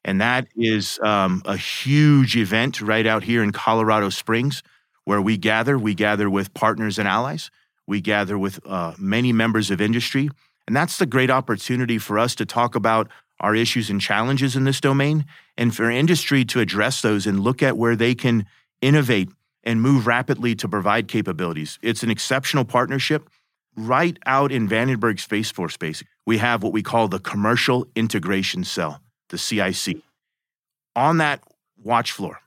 And 0.04 0.20
that 0.20 0.48
is 0.56 0.98
um, 1.04 1.40
a 1.44 1.56
huge 1.56 2.36
event 2.36 2.80
right 2.80 3.06
out 3.06 3.22
here 3.22 3.44
in 3.44 3.52
Colorado 3.52 4.10
Springs 4.10 4.64
where 5.04 5.22
we 5.22 5.36
gather. 5.36 5.78
We 5.78 5.94
gather 5.94 6.28
with 6.28 6.52
partners 6.52 6.98
and 6.98 7.06
allies. 7.06 7.48
We 7.86 8.00
gather 8.00 8.36
with 8.36 8.58
uh, 8.66 8.94
many 8.98 9.32
members 9.32 9.70
of 9.70 9.80
industry. 9.80 10.30
And 10.66 10.74
that's 10.74 10.98
the 10.98 11.06
great 11.06 11.30
opportunity 11.30 11.98
for 11.98 12.18
us 12.18 12.34
to 12.34 12.44
talk 12.44 12.74
about 12.74 13.08
our 13.40 13.54
issues 13.54 13.90
and 13.90 14.00
challenges 14.00 14.56
in 14.56 14.64
this 14.64 14.80
domain, 14.80 15.24
and 15.56 15.74
for 15.74 15.90
industry 15.90 16.44
to 16.46 16.60
address 16.60 17.02
those 17.02 17.26
and 17.26 17.40
look 17.40 17.62
at 17.62 17.76
where 17.76 17.96
they 17.96 18.14
can 18.14 18.46
innovate 18.80 19.28
and 19.62 19.80
move 19.80 20.06
rapidly 20.06 20.54
to 20.54 20.68
provide 20.68 21.08
capabilities. 21.08 21.78
It's 21.82 22.02
an 22.02 22.10
exceptional 22.10 22.64
partnership. 22.64 23.28
Right 23.76 24.16
out 24.24 24.52
in 24.52 24.68
Vandenberg 24.68 25.18
Space 25.18 25.50
Force 25.50 25.76
Base, 25.76 26.04
we 26.24 26.38
have 26.38 26.62
what 26.62 26.72
we 26.72 26.82
call 26.82 27.08
the 27.08 27.18
Commercial 27.18 27.88
Integration 27.96 28.62
Cell, 28.62 29.00
the 29.30 29.38
CIC. 29.38 29.96
On 30.94 31.18
that 31.18 31.42
watch 31.82 32.12
floor, 32.12 32.38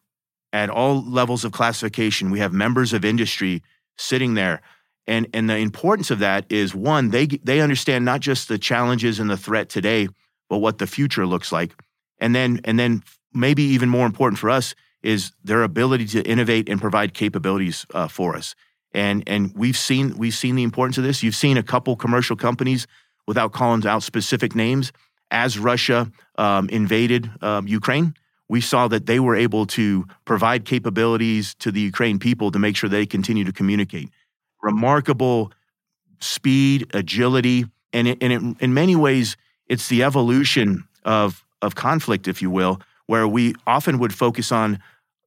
at 0.54 0.70
all 0.70 1.04
levels 1.04 1.44
of 1.46 1.52
classification. 1.52 2.32
We 2.32 2.40
have 2.40 2.54
members 2.54 2.94
of 2.94 3.04
industry 3.06 3.62
sitting 3.98 4.34
there. 4.34 4.62
And, 5.06 5.28
and 5.34 5.50
the 5.50 5.58
importance 5.58 6.12
of 6.12 6.20
that 6.20 6.46
is 6.50 6.76
one, 6.76 7.10
they, 7.10 7.28
they 7.28 7.62
understand 7.62 8.06
not 8.06 8.20
just 8.20 8.48
the 8.48 8.58
challenges 8.58 9.20
and 9.20 9.30
the 9.30 9.38
threat 9.38 9.70
today, 9.70 10.08
but 10.50 10.60
what 10.60 10.78
the 10.78 10.88
future 10.88 11.26
looks 11.26 11.52
like. 11.52 11.76
And 12.20 12.36
then, 12.36 12.62
and 12.64 12.80
then 12.80 13.04
maybe 13.34 13.64
even 13.64 13.90
more 13.90 14.06
important 14.06 14.40
for 14.40 14.50
us 14.50 14.76
is 15.04 15.32
their 15.44 15.64
ability 15.64 16.06
to 16.08 16.24
innovate 16.24 16.70
and 16.70 16.82
provide 16.82 17.14
capabilities 17.14 17.86
uh, 17.94 18.08
for 18.08 18.36
us. 18.36 18.56
And, 18.94 19.24
and 19.28 19.54
we've 19.56 19.78
seen, 19.78 20.18
we've 20.18 20.34
seen 20.34 20.56
the 20.56 20.64
importance 20.64 20.98
of 20.98 21.04
this. 21.04 21.22
You've 21.22 21.36
seen 21.36 21.58
a 21.58 21.64
couple 21.64 21.96
commercial 21.96 22.36
companies 22.36 22.88
without 23.28 23.52
calling 23.52 23.86
out 23.86 24.04
specific 24.04 24.56
names 24.56 24.92
as 25.30 25.60
Russia 25.60 26.12
um, 26.38 26.70
invaded 26.70 27.30
um, 27.42 27.68
Ukraine 27.68 28.16
we 28.50 28.62
saw 28.62 28.88
that 28.88 29.06
they 29.06 29.20
were 29.20 29.36
able 29.36 29.66
to 29.66 30.06
provide 30.26 30.66
capabilities 30.66 31.54
to 31.56 31.72
the 31.72 31.82
Ukraine 31.82 32.20
people 32.20 32.52
to 32.52 32.60
make 32.60 32.76
sure 32.76 32.90
they 32.90 33.06
continue 33.06 33.44
to 33.44 33.52
communicate. 33.52 34.10
Remarkable 34.62 35.52
speed, 36.20 36.90
agility, 36.94 37.66
and, 37.94 38.08
it, 38.08 38.18
and 38.22 38.34
it, 38.34 38.64
in 38.64 38.74
many 38.74 38.96
ways, 38.96 39.38
it's 39.68 39.90
the 39.90 40.04
evolution 40.04 40.88
of, 41.04 41.46
of 41.62 41.76
conflict, 41.76 42.28
if 42.28 42.42
you 42.42 42.50
will, 42.50 42.82
where 43.08 43.28
we 43.28 43.56
often 43.66 44.00
would 44.00 44.14
focus 44.14 44.52
on 44.52 44.80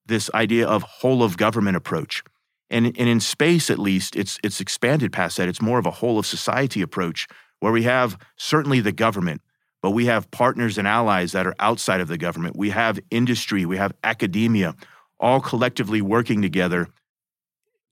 this 0.07 0.31
idea 0.35 0.67
of 0.67 0.83
whole 0.83 1.23
of 1.23 1.37
government 1.37 1.77
approach. 1.77 2.23
And, 2.69 2.87
and 2.87 3.09
in 3.09 3.21
space, 3.21 3.71
at 3.71 3.79
least, 3.79 4.17
it's, 4.17 4.39
it's 4.45 4.61
expanded 4.61 5.13
past 5.13 5.37
that. 5.37 5.49
It's 5.49 5.63
more 5.63 5.79
of 5.79 5.87
a 5.87 5.91
whole 5.91 6.19
of 6.19 6.27
society 6.27 6.83
approach 6.83 7.27
where 7.59 7.73
we 7.73 7.83
have 7.83 8.19
certainly 8.37 8.81
the 8.81 8.93
government, 8.93 9.43
but 9.83 9.91
we 9.91 10.07
have 10.07 10.31
partners 10.31 10.79
and 10.79 10.87
allies 10.87 11.33
that 11.33 11.47
are 11.47 11.55
outside 11.59 12.01
of 12.01 12.09
the 12.09 12.19
government. 12.19 12.57
We 12.57 12.71
have 12.71 13.01
industry, 13.11 13.67
we 13.67 13.77
have 13.77 13.93
academia, 14.05 14.75
all 15.19 15.41
collectively 15.41 16.01
working 16.01 16.43
together 16.43 16.89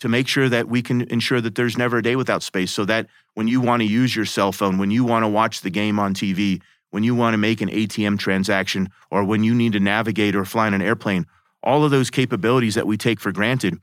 to 0.00 0.08
make 0.08 0.28
sure 0.28 0.48
that 0.48 0.68
we 0.68 0.82
can 0.82 1.02
ensure 1.02 1.40
that 1.40 1.54
there's 1.54 1.76
never 1.76 1.98
a 1.98 2.02
day 2.02 2.16
without 2.16 2.42
space 2.42 2.70
so 2.70 2.84
that 2.84 3.06
when 3.34 3.48
you 3.48 3.60
want 3.60 3.80
to 3.80 3.86
use 3.86 4.14
your 4.14 4.24
cell 4.24 4.52
phone, 4.52 4.78
when 4.78 4.90
you 4.90 5.04
want 5.04 5.24
to 5.24 5.28
watch 5.28 5.60
the 5.60 5.70
game 5.70 5.98
on 5.98 6.14
TV, 6.14 6.60
when 6.90 7.02
you 7.02 7.14
want 7.14 7.34
to 7.34 7.38
make 7.38 7.60
an 7.60 7.68
ATM 7.68 8.18
transaction, 8.18 8.88
or 9.10 9.24
when 9.24 9.44
you 9.44 9.54
need 9.54 9.72
to 9.72 9.80
navigate 9.80 10.34
or 10.34 10.44
fly 10.44 10.66
in 10.66 10.74
an 10.74 10.82
airplane, 10.82 11.26
all 11.62 11.84
of 11.84 11.90
those 11.90 12.10
capabilities 12.10 12.74
that 12.74 12.86
we 12.86 12.96
take 12.96 13.20
for 13.20 13.32
granted 13.32 13.78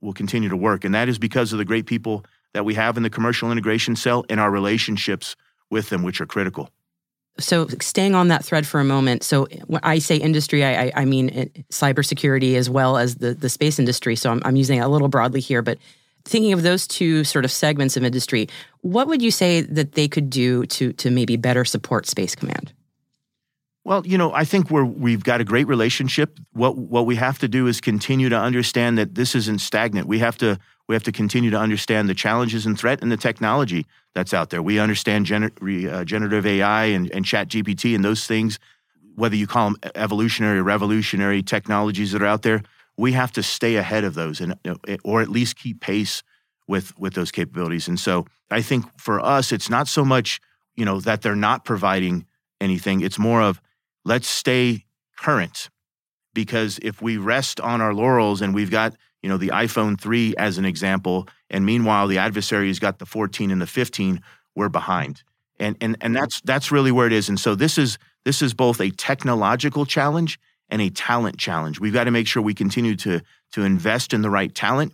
will 0.00 0.12
continue 0.12 0.48
to 0.48 0.56
work. 0.56 0.84
And 0.84 0.94
that 0.94 1.08
is 1.08 1.18
because 1.18 1.52
of 1.52 1.58
the 1.58 1.64
great 1.64 1.86
people 1.86 2.24
that 2.52 2.64
we 2.64 2.74
have 2.74 2.96
in 2.96 3.02
the 3.02 3.10
commercial 3.10 3.52
integration 3.52 3.96
cell 3.96 4.24
and 4.28 4.40
our 4.40 4.50
relationships 4.50 5.36
with 5.70 5.88
them, 5.88 6.02
which 6.02 6.20
are 6.20 6.26
critical 6.26 6.70
so 7.40 7.66
staying 7.80 8.14
on 8.14 8.28
that 8.28 8.44
thread 8.44 8.66
for 8.66 8.80
a 8.80 8.84
moment 8.84 9.22
so 9.22 9.46
when 9.66 9.80
i 9.82 9.98
say 9.98 10.16
industry 10.16 10.64
i, 10.64 10.92
I 10.94 11.04
mean 11.04 11.50
cybersecurity 11.70 12.54
as 12.56 12.70
well 12.70 12.96
as 12.96 13.16
the, 13.16 13.34
the 13.34 13.48
space 13.48 13.78
industry 13.78 14.16
so 14.16 14.30
I'm, 14.30 14.42
I'm 14.44 14.56
using 14.56 14.78
it 14.78 14.82
a 14.82 14.88
little 14.88 15.08
broadly 15.08 15.40
here 15.40 15.62
but 15.62 15.78
thinking 16.24 16.52
of 16.52 16.62
those 16.62 16.86
two 16.86 17.24
sort 17.24 17.44
of 17.44 17.50
segments 17.50 17.96
of 17.96 18.04
industry 18.04 18.48
what 18.82 19.08
would 19.08 19.22
you 19.22 19.30
say 19.30 19.62
that 19.62 19.92
they 19.92 20.06
could 20.06 20.30
do 20.30 20.66
to 20.66 20.92
to 20.94 21.10
maybe 21.10 21.36
better 21.36 21.64
support 21.64 22.06
space 22.06 22.34
command 22.34 22.72
well, 23.82 24.06
you 24.06 24.18
know, 24.18 24.32
I 24.32 24.44
think 24.44 24.70
we're 24.70 24.84
we've 24.84 25.24
got 25.24 25.40
a 25.40 25.44
great 25.44 25.66
relationship. 25.66 26.38
What 26.52 26.76
what 26.76 27.06
we 27.06 27.16
have 27.16 27.38
to 27.38 27.48
do 27.48 27.66
is 27.66 27.80
continue 27.80 28.28
to 28.28 28.38
understand 28.38 28.98
that 28.98 29.14
this 29.14 29.34
isn't 29.34 29.62
stagnant. 29.62 30.06
We 30.06 30.18
have 30.18 30.36
to 30.38 30.58
we 30.90 30.96
have 30.96 31.04
to 31.04 31.12
continue 31.12 31.50
to 31.50 31.56
understand 31.56 32.08
the 32.08 32.14
challenges 32.14 32.66
and 32.66 32.76
threat 32.76 33.00
and 33.00 33.12
the 33.12 33.16
technology 33.16 33.86
that's 34.12 34.34
out 34.34 34.50
there. 34.50 34.60
We 34.60 34.80
understand 34.80 35.24
gener- 35.24 35.88
uh, 35.88 36.04
generative 36.04 36.44
AI 36.44 36.86
and, 36.86 37.08
and 37.12 37.24
chat 37.24 37.46
GPT 37.46 37.94
and 37.94 38.04
those 38.04 38.26
things, 38.26 38.58
whether 39.14 39.36
you 39.36 39.46
call 39.46 39.70
them 39.70 39.76
evolutionary 39.94 40.58
or 40.58 40.64
revolutionary 40.64 41.44
technologies 41.44 42.10
that 42.10 42.22
are 42.22 42.26
out 42.26 42.42
there, 42.42 42.62
we 42.96 43.12
have 43.12 43.30
to 43.34 43.42
stay 43.44 43.76
ahead 43.76 44.02
of 44.02 44.14
those 44.14 44.40
and 44.40 44.56
or 45.04 45.20
at 45.20 45.28
least 45.28 45.54
keep 45.54 45.80
pace 45.80 46.24
with 46.66 46.98
with 46.98 47.14
those 47.14 47.30
capabilities. 47.30 47.86
And 47.86 48.00
so 48.00 48.26
I 48.50 48.60
think 48.60 48.84
for 48.98 49.20
us, 49.20 49.52
it's 49.52 49.70
not 49.70 49.86
so 49.86 50.04
much, 50.04 50.40
you 50.74 50.84
know, 50.84 50.98
that 50.98 51.22
they're 51.22 51.36
not 51.36 51.64
providing 51.64 52.26
anything. 52.60 53.00
It's 53.00 53.16
more 53.16 53.42
of 53.42 53.60
let's 54.04 54.26
stay 54.26 54.86
current 55.16 55.70
because 56.34 56.80
if 56.82 57.00
we 57.00 57.16
rest 57.16 57.60
on 57.60 57.80
our 57.80 57.94
laurels 57.94 58.42
and 58.42 58.52
we've 58.52 58.72
got 58.72 58.96
you 59.22 59.28
know 59.28 59.36
the 59.36 59.48
iphone 59.48 60.00
3 60.00 60.34
as 60.36 60.58
an 60.58 60.64
example. 60.64 61.28
And 61.50 61.66
meanwhile 61.66 62.06
the 62.06 62.18
adversary 62.18 62.68
has 62.68 62.78
got 62.78 62.98
the 62.98 63.06
14 63.06 63.50
and 63.50 63.60
the 63.60 63.66
15 63.66 64.20
we're 64.54 64.68
behind. 64.68 65.22
And 65.58 65.76
and 65.80 65.96
and 66.00 66.14
that's 66.16 66.40
that's 66.42 66.72
really 66.72 66.92
where 66.92 67.06
it 67.06 67.12
is. 67.12 67.28
And 67.28 67.38
so 67.38 67.54
this 67.54 67.78
is 67.78 67.98
this 68.24 68.42
is 68.42 68.54
both 68.54 68.80
a 68.80 68.90
technological 68.90 69.86
challenge 69.86 70.38
and 70.68 70.80
a 70.80 70.90
talent 70.90 71.36
challenge. 71.36 71.80
We've 71.80 71.92
got 71.92 72.04
to 72.04 72.10
make 72.10 72.26
sure 72.26 72.42
we 72.42 72.54
continue 72.54 72.96
to 72.96 73.20
to 73.52 73.62
invest 73.62 74.12
in 74.12 74.22
the 74.22 74.30
right 74.30 74.54
talent 74.54 74.92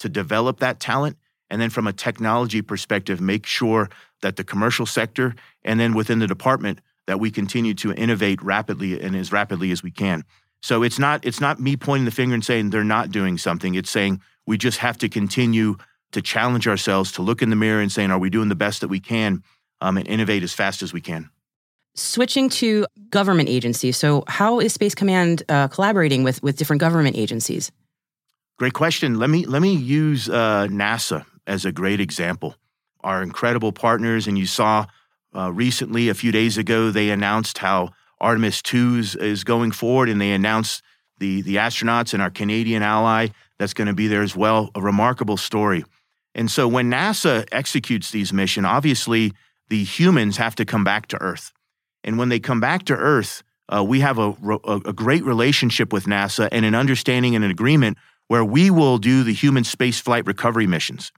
to 0.00 0.08
develop 0.08 0.60
that 0.60 0.80
talent 0.80 1.16
and 1.50 1.60
then 1.60 1.70
from 1.70 1.86
a 1.86 1.92
technology 1.92 2.62
perspective 2.62 3.20
make 3.20 3.46
sure 3.46 3.88
that 4.22 4.36
the 4.36 4.44
commercial 4.44 4.86
sector 4.86 5.34
and 5.64 5.78
then 5.78 5.94
within 5.94 6.18
the 6.18 6.26
department 6.26 6.80
that 7.06 7.20
we 7.20 7.30
continue 7.30 7.74
to 7.74 7.92
innovate 7.94 8.42
rapidly 8.42 9.00
and 9.00 9.16
as 9.16 9.32
rapidly 9.32 9.70
as 9.70 9.82
we 9.82 9.90
can. 9.90 10.24
So 10.62 10.82
it's 10.82 10.98
not 10.98 11.24
it's 11.24 11.40
not 11.40 11.60
me 11.60 11.76
pointing 11.76 12.04
the 12.04 12.10
finger 12.10 12.34
and 12.34 12.44
saying 12.44 12.70
they're 12.70 12.84
not 12.84 13.10
doing 13.10 13.38
something. 13.38 13.74
It's 13.74 13.90
saying 13.90 14.20
we 14.46 14.58
just 14.58 14.78
have 14.78 14.98
to 14.98 15.08
continue 15.08 15.76
to 16.12 16.22
challenge 16.22 16.66
ourselves 16.66 17.12
to 17.12 17.22
look 17.22 17.42
in 17.42 17.50
the 17.50 17.56
mirror 17.56 17.80
and 17.80 17.92
saying, 17.92 18.10
are 18.10 18.18
we 18.18 18.30
doing 18.30 18.48
the 18.48 18.54
best 18.54 18.80
that 18.80 18.88
we 18.88 18.98
can 18.98 19.42
um, 19.80 19.96
and 19.96 20.06
innovate 20.08 20.42
as 20.42 20.52
fast 20.52 20.82
as 20.82 20.92
we 20.92 21.00
can. 21.00 21.30
Switching 21.94 22.48
to 22.48 22.86
government 23.10 23.48
agencies. 23.48 23.96
So, 23.96 24.24
how 24.28 24.60
is 24.60 24.72
Space 24.72 24.94
Command 24.94 25.42
uh, 25.48 25.68
collaborating 25.68 26.22
with 26.22 26.42
with 26.42 26.56
different 26.56 26.80
government 26.80 27.16
agencies? 27.16 27.72
Great 28.58 28.72
question. 28.72 29.18
Let 29.18 29.30
me 29.30 29.46
let 29.46 29.62
me 29.62 29.74
use 29.74 30.28
uh, 30.28 30.68
NASA 30.70 31.24
as 31.46 31.64
a 31.64 31.72
great 31.72 32.00
example. 32.00 32.56
Our 33.00 33.22
incredible 33.22 33.72
partners, 33.72 34.26
and 34.26 34.38
you 34.38 34.46
saw 34.46 34.86
uh, 35.34 35.52
recently, 35.52 36.08
a 36.08 36.14
few 36.14 36.30
days 36.30 36.56
ago, 36.56 36.90
they 36.90 37.10
announced 37.10 37.58
how 37.58 37.90
Artemis 38.20 38.62
2 38.62 38.96
is, 38.96 39.14
is 39.16 39.44
going 39.44 39.72
forward, 39.72 40.08
and 40.08 40.20
they 40.20 40.32
announced 40.32 40.82
the, 41.18 41.42
the 41.42 41.56
astronauts 41.56 42.14
and 42.14 42.22
our 42.22 42.30
Canadian 42.30 42.82
ally 42.82 43.28
that's 43.58 43.74
going 43.74 43.88
to 43.88 43.94
be 43.94 44.06
there 44.08 44.22
as 44.22 44.36
well. 44.36 44.70
A 44.74 44.80
remarkable 44.80 45.36
story. 45.36 45.84
And 46.34 46.50
so 46.50 46.68
when 46.68 46.90
NASA 46.90 47.46
executes 47.50 48.10
these 48.10 48.32
missions, 48.32 48.66
obviously 48.66 49.32
the 49.68 49.82
humans 49.82 50.36
have 50.36 50.54
to 50.56 50.64
come 50.64 50.84
back 50.84 51.06
to 51.08 51.20
Earth. 51.20 51.52
And 52.04 52.18
when 52.18 52.28
they 52.28 52.38
come 52.38 52.60
back 52.60 52.84
to 52.86 52.94
Earth, 52.94 53.42
uh, 53.68 53.84
we 53.84 54.00
have 54.00 54.18
a, 54.18 54.34
a, 54.64 54.76
a 54.86 54.92
great 54.92 55.24
relationship 55.24 55.92
with 55.92 56.04
NASA 56.04 56.48
and 56.52 56.64
an 56.64 56.74
understanding 56.74 57.34
and 57.34 57.44
an 57.44 57.50
agreement 57.50 57.98
where 58.28 58.44
we 58.44 58.70
will 58.70 58.98
do 58.98 59.24
the 59.24 59.32
human 59.32 59.64
space 59.64 60.00
flight 60.00 60.26
recovery 60.26 60.66
missions. 60.66 61.12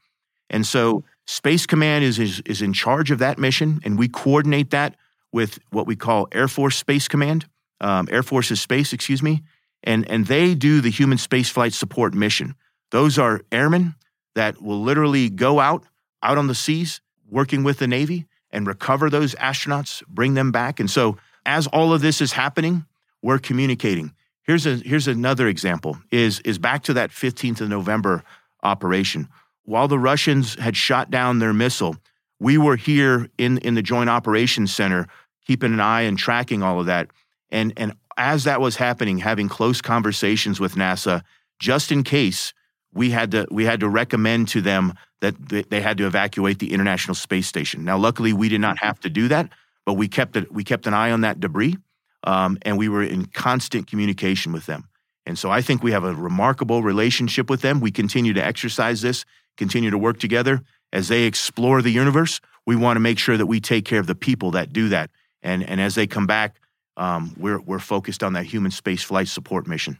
And 0.48 0.66
so 0.66 1.04
Space 1.26 1.66
Command 1.66 2.04
is, 2.04 2.18
is, 2.18 2.40
is 2.46 2.62
in 2.62 2.72
charge 2.72 3.10
of 3.10 3.18
that 3.20 3.38
mission, 3.38 3.80
and 3.84 3.98
we 3.98 4.08
coordinate 4.08 4.70
that 4.70 4.96
with 5.32 5.58
what 5.70 5.86
we 5.86 5.96
call 5.96 6.28
Air 6.32 6.48
Force 6.48 6.76
Space 6.76 7.08
Command, 7.08 7.46
um, 7.80 8.08
Air 8.10 8.22
Force's 8.22 8.60
space, 8.60 8.92
excuse 8.92 9.22
me, 9.22 9.42
and, 9.82 10.08
and 10.10 10.26
they 10.26 10.54
do 10.54 10.80
the 10.80 10.90
human 10.90 11.18
spaceflight 11.18 11.72
support 11.72 12.14
mission. 12.14 12.54
Those 12.90 13.18
are 13.18 13.40
airmen 13.50 13.94
that 14.34 14.60
will 14.60 14.82
literally 14.82 15.30
go 15.30 15.60
out, 15.60 15.84
out 16.22 16.38
on 16.38 16.46
the 16.46 16.54
seas, 16.54 17.00
working 17.28 17.64
with 17.64 17.78
the 17.78 17.86
Navy 17.86 18.26
and 18.50 18.66
recover 18.66 19.08
those 19.08 19.34
astronauts, 19.36 20.04
bring 20.06 20.34
them 20.34 20.52
back. 20.52 20.80
And 20.80 20.90
so 20.90 21.16
as 21.46 21.66
all 21.68 21.92
of 21.92 22.00
this 22.00 22.20
is 22.20 22.32
happening, 22.32 22.84
we're 23.22 23.38
communicating. 23.38 24.12
Here's, 24.42 24.66
a, 24.66 24.76
here's 24.76 25.06
another 25.06 25.46
example 25.46 25.98
is, 26.10 26.40
is 26.40 26.58
back 26.58 26.82
to 26.84 26.94
that 26.94 27.10
15th 27.10 27.60
of 27.60 27.68
November 27.68 28.24
operation 28.62 29.28
while 29.70 29.86
the 29.86 29.98
Russians 29.98 30.56
had 30.56 30.76
shot 30.76 31.12
down 31.12 31.38
their 31.38 31.52
missile, 31.52 31.96
we 32.40 32.58
were 32.58 32.74
here 32.74 33.28
in, 33.38 33.58
in 33.58 33.76
the 33.76 33.82
Joint 33.82 34.10
Operations 34.10 34.74
Center, 34.74 35.06
keeping 35.46 35.72
an 35.72 35.80
eye 35.80 36.02
and 36.02 36.18
tracking 36.18 36.62
all 36.62 36.80
of 36.80 36.86
that. 36.86 37.08
And, 37.50 37.72
and 37.76 37.94
as 38.16 38.44
that 38.44 38.60
was 38.60 38.76
happening, 38.76 39.18
having 39.18 39.48
close 39.48 39.80
conversations 39.80 40.60
with 40.60 40.74
NASA, 40.74 41.22
just 41.58 41.90
in 41.90 42.04
case 42.04 42.52
we 42.92 43.10
had 43.10 43.30
to, 43.32 43.46
we 43.50 43.64
had 43.64 43.80
to 43.80 43.88
recommend 43.88 44.48
to 44.48 44.60
them 44.60 44.94
that 45.20 45.34
they 45.70 45.80
had 45.80 45.98
to 45.98 46.06
evacuate 46.06 46.58
the 46.58 46.72
International 46.72 47.14
Space 47.14 47.46
Station. 47.46 47.84
Now, 47.84 47.98
luckily, 47.98 48.32
we 48.32 48.48
did 48.48 48.60
not 48.60 48.78
have 48.78 48.98
to 49.00 49.10
do 49.10 49.28
that, 49.28 49.50
but 49.84 49.94
we 49.94 50.08
kept, 50.08 50.36
it, 50.36 50.50
we 50.50 50.64
kept 50.64 50.86
an 50.86 50.94
eye 50.94 51.10
on 51.10 51.20
that 51.20 51.40
debris, 51.40 51.76
um, 52.24 52.58
and 52.62 52.78
we 52.78 52.88
were 52.88 53.02
in 53.02 53.26
constant 53.26 53.86
communication 53.86 54.52
with 54.52 54.66
them. 54.66 54.88
And 55.26 55.38
so 55.38 55.50
I 55.50 55.60
think 55.60 55.82
we 55.82 55.92
have 55.92 56.04
a 56.04 56.14
remarkable 56.14 56.82
relationship 56.82 57.50
with 57.50 57.60
them. 57.60 57.80
We 57.80 57.90
continue 57.90 58.32
to 58.32 58.44
exercise 58.44 59.02
this 59.02 59.24
continue 59.56 59.90
to 59.90 59.98
work 59.98 60.18
together 60.18 60.62
as 60.92 61.08
they 61.08 61.24
explore 61.24 61.82
the 61.82 61.90
universe. 61.90 62.40
We 62.66 62.76
want 62.76 62.96
to 62.96 63.00
make 63.00 63.18
sure 63.18 63.36
that 63.36 63.46
we 63.46 63.60
take 63.60 63.84
care 63.84 64.00
of 64.00 64.06
the 64.06 64.14
people 64.14 64.52
that 64.52 64.72
do 64.72 64.88
that. 64.88 65.10
And, 65.42 65.62
and 65.62 65.80
as 65.80 65.94
they 65.94 66.06
come 66.06 66.26
back, 66.26 66.60
um, 66.96 67.34
we're, 67.36 67.60
we're 67.60 67.78
focused 67.78 68.22
on 68.22 68.34
that 68.34 68.44
human 68.44 68.70
space 68.70 69.02
flight 69.02 69.28
support 69.28 69.66
mission. 69.66 69.98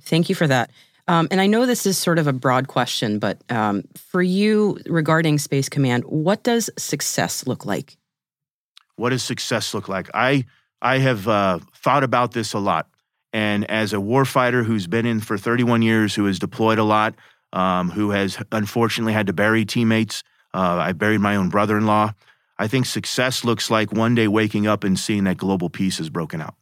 Thank 0.00 0.28
you 0.28 0.34
for 0.34 0.46
that. 0.46 0.70
Um, 1.08 1.26
and 1.30 1.40
I 1.40 1.46
know 1.46 1.64
this 1.64 1.86
is 1.86 1.96
sort 1.96 2.18
of 2.18 2.26
a 2.26 2.32
broad 2.34 2.68
question, 2.68 3.18
but 3.18 3.42
um, 3.50 3.84
for 3.96 4.20
you 4.20 4.78
regarding 4.86 5.38
Space 5.38 5.68
Command, 5.68 6.04
what 6.04 6.42
does 6.42 6.68
success 6.76 7.46
look 7.46 7.64
like? 7.64 7.96
What 8.96 9.10
does 9.10 9.22
success 9.22 9.72
look 9.72 9.88
like? 9.88 10.10
I 10.12 10.44
I 10.82 10.98
have 10.98 11.26
uh, 11.26 11.58
thought 11.74 12.04
about 12.04 12.32
this 12.32 12.52
a 12.52 12.58
lot, 12.58 12.88
And 13.32 13.68
as 13.70 13.92
a 13.92 13.96
warfighter 13.96 14.64
who's 14.64 14.86
been 14.86 15.06
in 15.06 15.20
for 15.20 15.36
31 15.36 15.82
years, 15.82 16.14
who 16.14 16.26
has 16.26 16.38
deployed 16.38 16.78
a 16.78 16.84
lot, 16.84 17.14
um, 17.52 17.90
who 17.90 18.10
has 18.10 18.38
unfortunately 18.52 19.12
had 19.12 19.26
to 19.26 19.32
bury 19.32 19.64
teammates, 19.64 20.22
uh, 20.54 20.76
I 20.80 20.92
buried 20.92 21.20
my 21.20 21.36
own 21.36 21.48
brother 21.48 21.76
in 21.76 21.86
law. 21.86 22.12
I 22.58 22.66
think 22.66 22.86
success 22.86 23.44
looks 23.44 23.70
like 23.70 23.92
one 23.92 24.14
day 24.14 24.28
waking 24.28 24.66
up 24.66 24.84
and 24.84 24.98
seeing 24.98 25.24
that 25.24 25.36
global 25.36 25.70
peace 25.70 26.00
is 26.00 26.10
broken 26.10 26.40
out. 26.40 26.54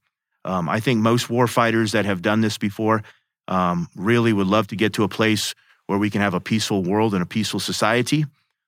Um, 0.45 0.69
I 0.69 0.81
think 0.81 1.01
most 1.01 1.29
warfighters 1.29 1.93
that 1.93 2.05
have 2.05 2.23
done 2.23 2.41
this 2.41 2.59
before 2.59 3.03
um, 3.49 3.89
really 3.97 4.33
would 4.33 4.47
love 4.47 4.69
to 4.69 4.77
get 4.77 4.93
to 4.95 5.05
a 5.05 5.09
place 5.09 5.55
where 5.87 5.99
we 5.99 6.11
can 6.11 6.21
have 6.21 6.35
a 6.35 6.41
peaceful 6.41 6.83
world 6.83 7.15
and 7.15 7.23
a 7.23 7.27
peaceful 7.27 7.61
society. 7.61 8.25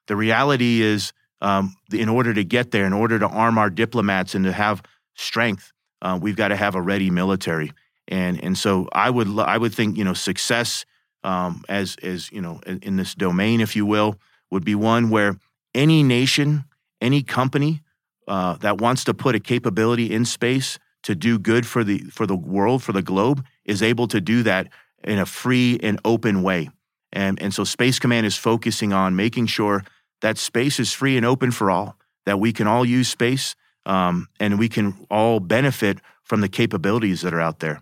The 0.06 0.16
reality 0.16 0.80
is, 0.82 1.12
um, 1.40 1.76
in 1.92 2.08
order 2.08 2.32
to 2.34 2.44
get 2.44 2.70
there, 2.70 2.86
in 2.86 2.92
order 2.92 3.18
to 3.18 3.26
arm 3.26 3.58
our 3.58 3.70
diplomats 3.70 4.34
and 4.34 4.44
to 4.44 4.52
have 4.52 4.82
strength, 5.14 5.72
uh, 6.02 6.18
we've 6.20 6.36
got 6.36 6.48
to 6.48 6.56
have 6.56 6.74
a 6.74 6.82
ready 6.82 7.10
military. 7.10 7.72
And 8.08 8.42
and 8.42 8.56
so 8.56 8.88
I 8.92 9.10
would 9.10 9.38
I 9.38 9.58
would 9.58 9.74
think 9.74 9.98
you 9.98 10.04
know 10.04 10.14
success 10.14 10.86
um, 11.22 11.64
as 11.68 11.96
as 12.02 12.32
you 12.32 12.40
know 12.40 12.60
in, 12.66 12.78
in 12.80 12.96
this 12.96 13.14
domain, 13.14 13.60
if 13.60 13.76
you 13.76 13.84
will, 13.84 14.16
would 14.50 14.64
be 14.64 14.74
one 14.74 15.10
where 15.10 15.38
any 15.74 16.02
nation, 16.02 16.64
any 17.00 17.22
company 17.22 17.82
uh, 18.26 18.54
that 18.56 18.80
wants 18.80 19.04
to 19.04 19.14
put 19.14 19.34
a 19.34 19.40
capability 19.40 20.12
in 20.12 20.24
space 20.24 20.78
to 21.02 21.14
do 21.14 21.38
good 21.38 21.66
for 21.66 21.84
the 21.84 21.98
for 22.10 22.26
the 22.26 22.36
world, 22.36 22.82
for 22.82 22.92
the 22.92 23.02
globe, 23.02 23.44
is 23.64 23.82
able 23.82 24.08
to 24.08 24.20
do 24.20 24.42
that 24.42 24.68
in 25.04 25.18
a 25.18 25.26
free 25.26 25.78
and 25.82 26.00
open 26.04 26.42
way. 26.42 26.68
And, 27.12 27.40
and 27.40 27.54
so 27.54 27.64
Space 27.64 27.98
Command 27.98 28.26
is 28.26 28.36
focusing 28.36 28.92
on 28.92 29.16
making 29.16 29.46
sure 29.46 29.84
that 30.20 30.38
space 30.38 30.78
is 30.78 30.92
free 30.92 31.16
and 31.16 31.24
open 31.24 31.50
for 31.50 31.70
all, 31.70 31.96
that 32.26 32.40
we 32.40 32.52
can 32.52 32.66
all 32.66 32.84
use 32.84 33.08
space 33.08 33.54
um, 33.86 34.28
and 34.38 34.58
we 34.58 34.68
can 34.68 35.06
all 35.10 35.40
benefit 35.40 35.98
from 36.22 36.40
the 36.40 36.48
capabilities 36.48 37.22
that 37.22 37.32
are 37.32 37.40
out 37.40 37.60
there. 37.60 37.80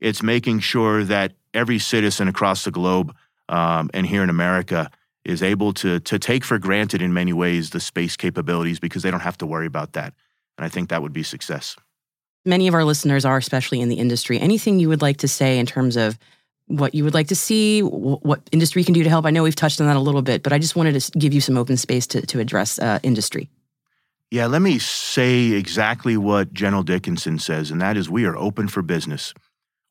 It's 0.00 0.22
making 0.22 0.60
sure 0.60 1.02
that 1.04 1.32
every 1.52 1.78
citizen 1.78 2.28
across 2.28 2.64
the 2.64 2.70
globe 2.70 3.14
um, 3.48 3.90
and 3.92 4.06
here 4.06 4.22
in 4.22 4.30
America 4.30 4.90
is 5.28 5.42
able 5.42 5.74
to, 5.74 6.00
to 6.00 6.18
take 6.18 6.42
for 6.42 6.58
granted 6.58 7.02
in 7.02 7.12
many 7.12 7.34
ways 7.34 7.70
the 7.70 7.80
space 7.80 8.16
capabilities 8.16 8.80
because 8.80 9.02
they 9.02 9.10
don't 9.10 9.20
have 9.20 9.36
to 9.38 9.46
worry 9.46 9.66
about 9.66 9.92
that. 9.92 10.14
And 10.56 10.64
I 10.64 10.68
think 10.70 10.88
that 10.88 11.02
would 11.02 11.12
be 11.12 11.22
success. 11.22 11.76
Many 12.46 12.66
of 12.66 12.74
our 12.74 12.82
listeners 12.82 13.26
are, 13.26 13.36
especially 13.36 13.80
in 13.80 13.90
the 13.90 13.96
industry. 13.96 14.40
Anything 14.40 14.80
you 14.80 14.88
would 14.88 15.02
like 15.02 15.18
to 15.18 15.28
say 15.28 15.58
in 15.58 15.66
terms 15.66 15.96
of 15.96 16.18
what 16.66 16.94
you 16.94 17.04
would 17.04 17.14
like 17.14 17.28
to 17.28 17.36
see, 17.36 17.80
what 17.80 18.40
industry 18.52 18.82
can 18.84 18.94
do 18.94 19.02
to 19.02 19.10
help. 19.10 19.26
I 19.26 19.30
know 19.30 19.42
we've 19.42 19.54
touched 19.54 19.80
on 19.80 19.86
that 19.86 19.96
a 19.96 20.00
little 20.00 20.22
bit, 20.22 20.42
but 20.42 20.52
I 20.52 20.58
just 20.58 20.76
wanted 20.76 20.98
to 20.98 21.18
give 21.18 21.34
you 21.34 21.40
some 21.42 21.58
open 21.58 21.76
space 21.76 22.06
to, 22.08 22.24
to 22.26 22.40
address 22.40 22.78
uh, 22.78 22.98
industry. 23.02 23.50
Yeah, 24.30 24.46
let 24.46 24.60
me 24.60 24.78
say 24.78 25.52
exactly 25.52 26.16
what 26.16 26.52
General 26.52 26.82
Dickinson 26.82 27.38
says, 27.38 27.70
and 27.70 27.80
that 27.80 27.96
is 27.96 28.10
we 28.10 28.24
are 28.26 28.36
open 28.36 28.68
for 28.68 28.82
business. 28.82 29.32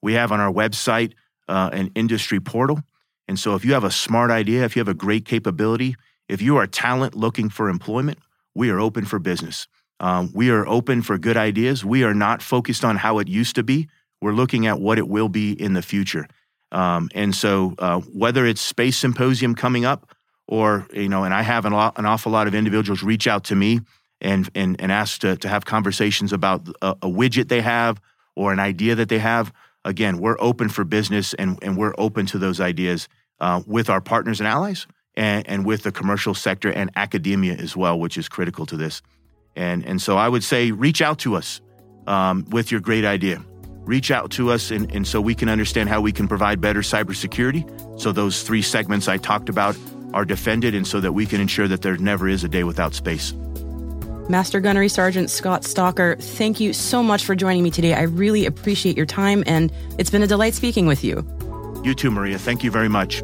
We 0.01 0.13
have 0.13 0.31
on 0.31 0.39
our 0.39 0.51
website 0.51 1.13
uh, 1.47 1.71
an 1.73 1.91
industry 1.95 2.39
portal. 2.39 2.81
And 3.27 3.39
so 3.39 3.55
if 3.55 3.65
you 3.65 3.73
have 3.73 3.83
a 3.83 3.91
smart 3.91 4.31
idea, 4.31 4.63
if 4.63 4.75
you 4.75 4.79
have 4.79 4.87
a 4.87 4.93
great 4.93 5.25
capability, 5.25 5.95
if 6.29 6.41
you 6.41 6.57
are 6.57 6.67
talent 6.67 7.15
looking 7.15 7.49
for 7.49 7.69
employment, 7.69 8.19
we 8.55 8.69
are 8.69 8.79
open 8.79 9.05
for 9.05 9.19
business. 9.19 9.67
Um, 9.99 10.31
we 10.33 10.49
are 10.51 10.67
open 10.67 11.01
for 11.01 11.17
good 11.17 11.37
ideas. 11.37 11.83
We 11.83 12.03
are 12.03 12.13
not 12.13 12.41
focused 12.41 12.85
on 12.85 12.97
how 12.97 13.19
it 13.19 13.27
used 13.27 13.55
to 13.55 13.63
be. 13.63 13.89
We're 14.21 14.33
looking 14.33 14.67
at 14.67 14.79
what 14.79 14.97
it 14.97 15.07
will 15.07 15.29
be 15.29 15.51
in 15.51 15.73
the 15.73 15.81
future. 15.81 16.27
Um, 16.71 17.09
and 17.15 17.33
so, 17.33 17.75
uh, 17.79 18.01
whether 18.01 18.45
it's 18.45 18.61
Space 18.61 18.97
Symposium 18.97 19.55
coming 19.55 19.85
up, 19.85 20.13
or 20.47 20.87
you 20.93 21.09
know, 21.09 21.23
and 21.23 21.33
I 21.33 21.41
have 21.41 21.65
an, 21.65 21.73
an 21.73 22.05
awful 22.05 22.31
lot 22.31 22.47
of 22.47 22.55
individuals 22.55 23.03
reach 23.03 23.27
out 23.27 23.45
to 23.45 23.55
me 23.55 23.81
and 24.21 24.49
and 24.55 24.79
and 24.81 24.91
ask 24.91 25.21
to, 25.21 25.37
to 25.37 25.47
have 25.47 25.65
conversations 25.65 26.33
about 26.33 26.67
a, 26.81 26.91
a, 27.01 27.07
widget 27.07 27.49
they 27.49 27.61
have 27.61 28.01
or 28.35 28.51
an 28.51 28.59
idea 28.59 28.95
that 28.95 29.09
they 29.09 29.19
have. 29.19 29.53
Again, 29.87 30.19
we're 30.19 30.35
open 30.39 30.69
for 30.69 30.83
business 30.83 31.33
and 31.33 31.57
and 31.61 31.77
we're 31.77 31.95
open 31.97 32.25
to 32.27 32.37
those 32.37 32.59
ideas 32.59 33.07
uh, 33.39 33.61
with 33.65 33.89
our 33.89 34.01
partners 34.01 34.39
and 34.39 34.47
allies, 34.47 34.85
and, 35.15 35.47
and 35.47 35.65
with 35.65 35.83
the 35.83 35.91
commercial 35.91 36.33
sector 36.33 36.69
and 36.71 36.91
academia 36.95 37.53
as 37.53 37.75
well, 37.75 37.97
which 37.97 38.17
is 38.17 38.27
critical 38.27 38.65
to 38.65 38.75
this. 38.77 39.01
And 39.55 39.85
and 39.85 40.01
so, 40.01 40.17
I 40.17 40.27
would 40.27 40.43
say, 40.43 40.71
reach 40.71 41.01
out 41.01 41.19
to 41.19 41.35
us 41.35 41.61
um, 42.05 42.45
with 42.51 42.71
your 42.71 42.81
great 42.81 43.05
idea 43.05 43.41
reach 43.87 44.11
out 44.11 44.29
to 44.31 44.51
us 44.51 44.69
and, 44.69 44.93
and 44.93 45.07
so 45.07 45.21
we 45.21 45.33
can 45.33 45.47
understand 45.47 45.87
how 45.87 46.01
we 46.01 46.11
can 46.11 46.27
provide 46.27 46.59
better 46.59 46.81
cybersecurity. 46.81 47.63
So 47.99 48.11
those 48.11 48.43
three 48.43 48.61
segments 48.61 49.07
I 49.07 49.17
talked 49.17 49.47
about 49.47 49.77
are 50.13 50.25
defended 50.25 50.75
and 50.75 50.85
so 50.85 50.99
that 50.99 51.13
we 51.13 51.25
can 51.25 51.39
ensure 51.39 51.67
that 51.69 51.81
there 51.81 51.97
never 51.97 52.27
is 52.27 52.43
a 52.43 52.49
day 52.49 52.63
without 52.63 52.93
space. 52.93 53.33
Master 54.29 54.59
Gunnery 54.59 54.89
Sergeant 54.89 55.29
Scott 55.29 55.63
Stalker, 55.63 56.17
thank 56.17 56.59
you 56.59 56.73
so 56.73 57.01
much 57.01 57.23
for 57.23 57.35
joining 57.35 57.63
me 57.63 57.71
today. 57.71 57.93
I 57.93 58.03
really 58.03 58.45
appreciate 58.45 58.97
your 58.97 59.05
time 59.05 59.43
and 59.47 59.71
it's 59.97 60.09
been 60.09 60.23
a 60.23 60.27
delight 60.27 60.53
speaking 60.53 60.85
with 60.85 61.03
you. 61.03 61.25
You 61.83 61.93
too, 61.95 62.11
Maria. 62.11 62.37
Thank 62.37 62.63
you 62.63 62.71
very 62.71 62.89
much. 62.89 63.21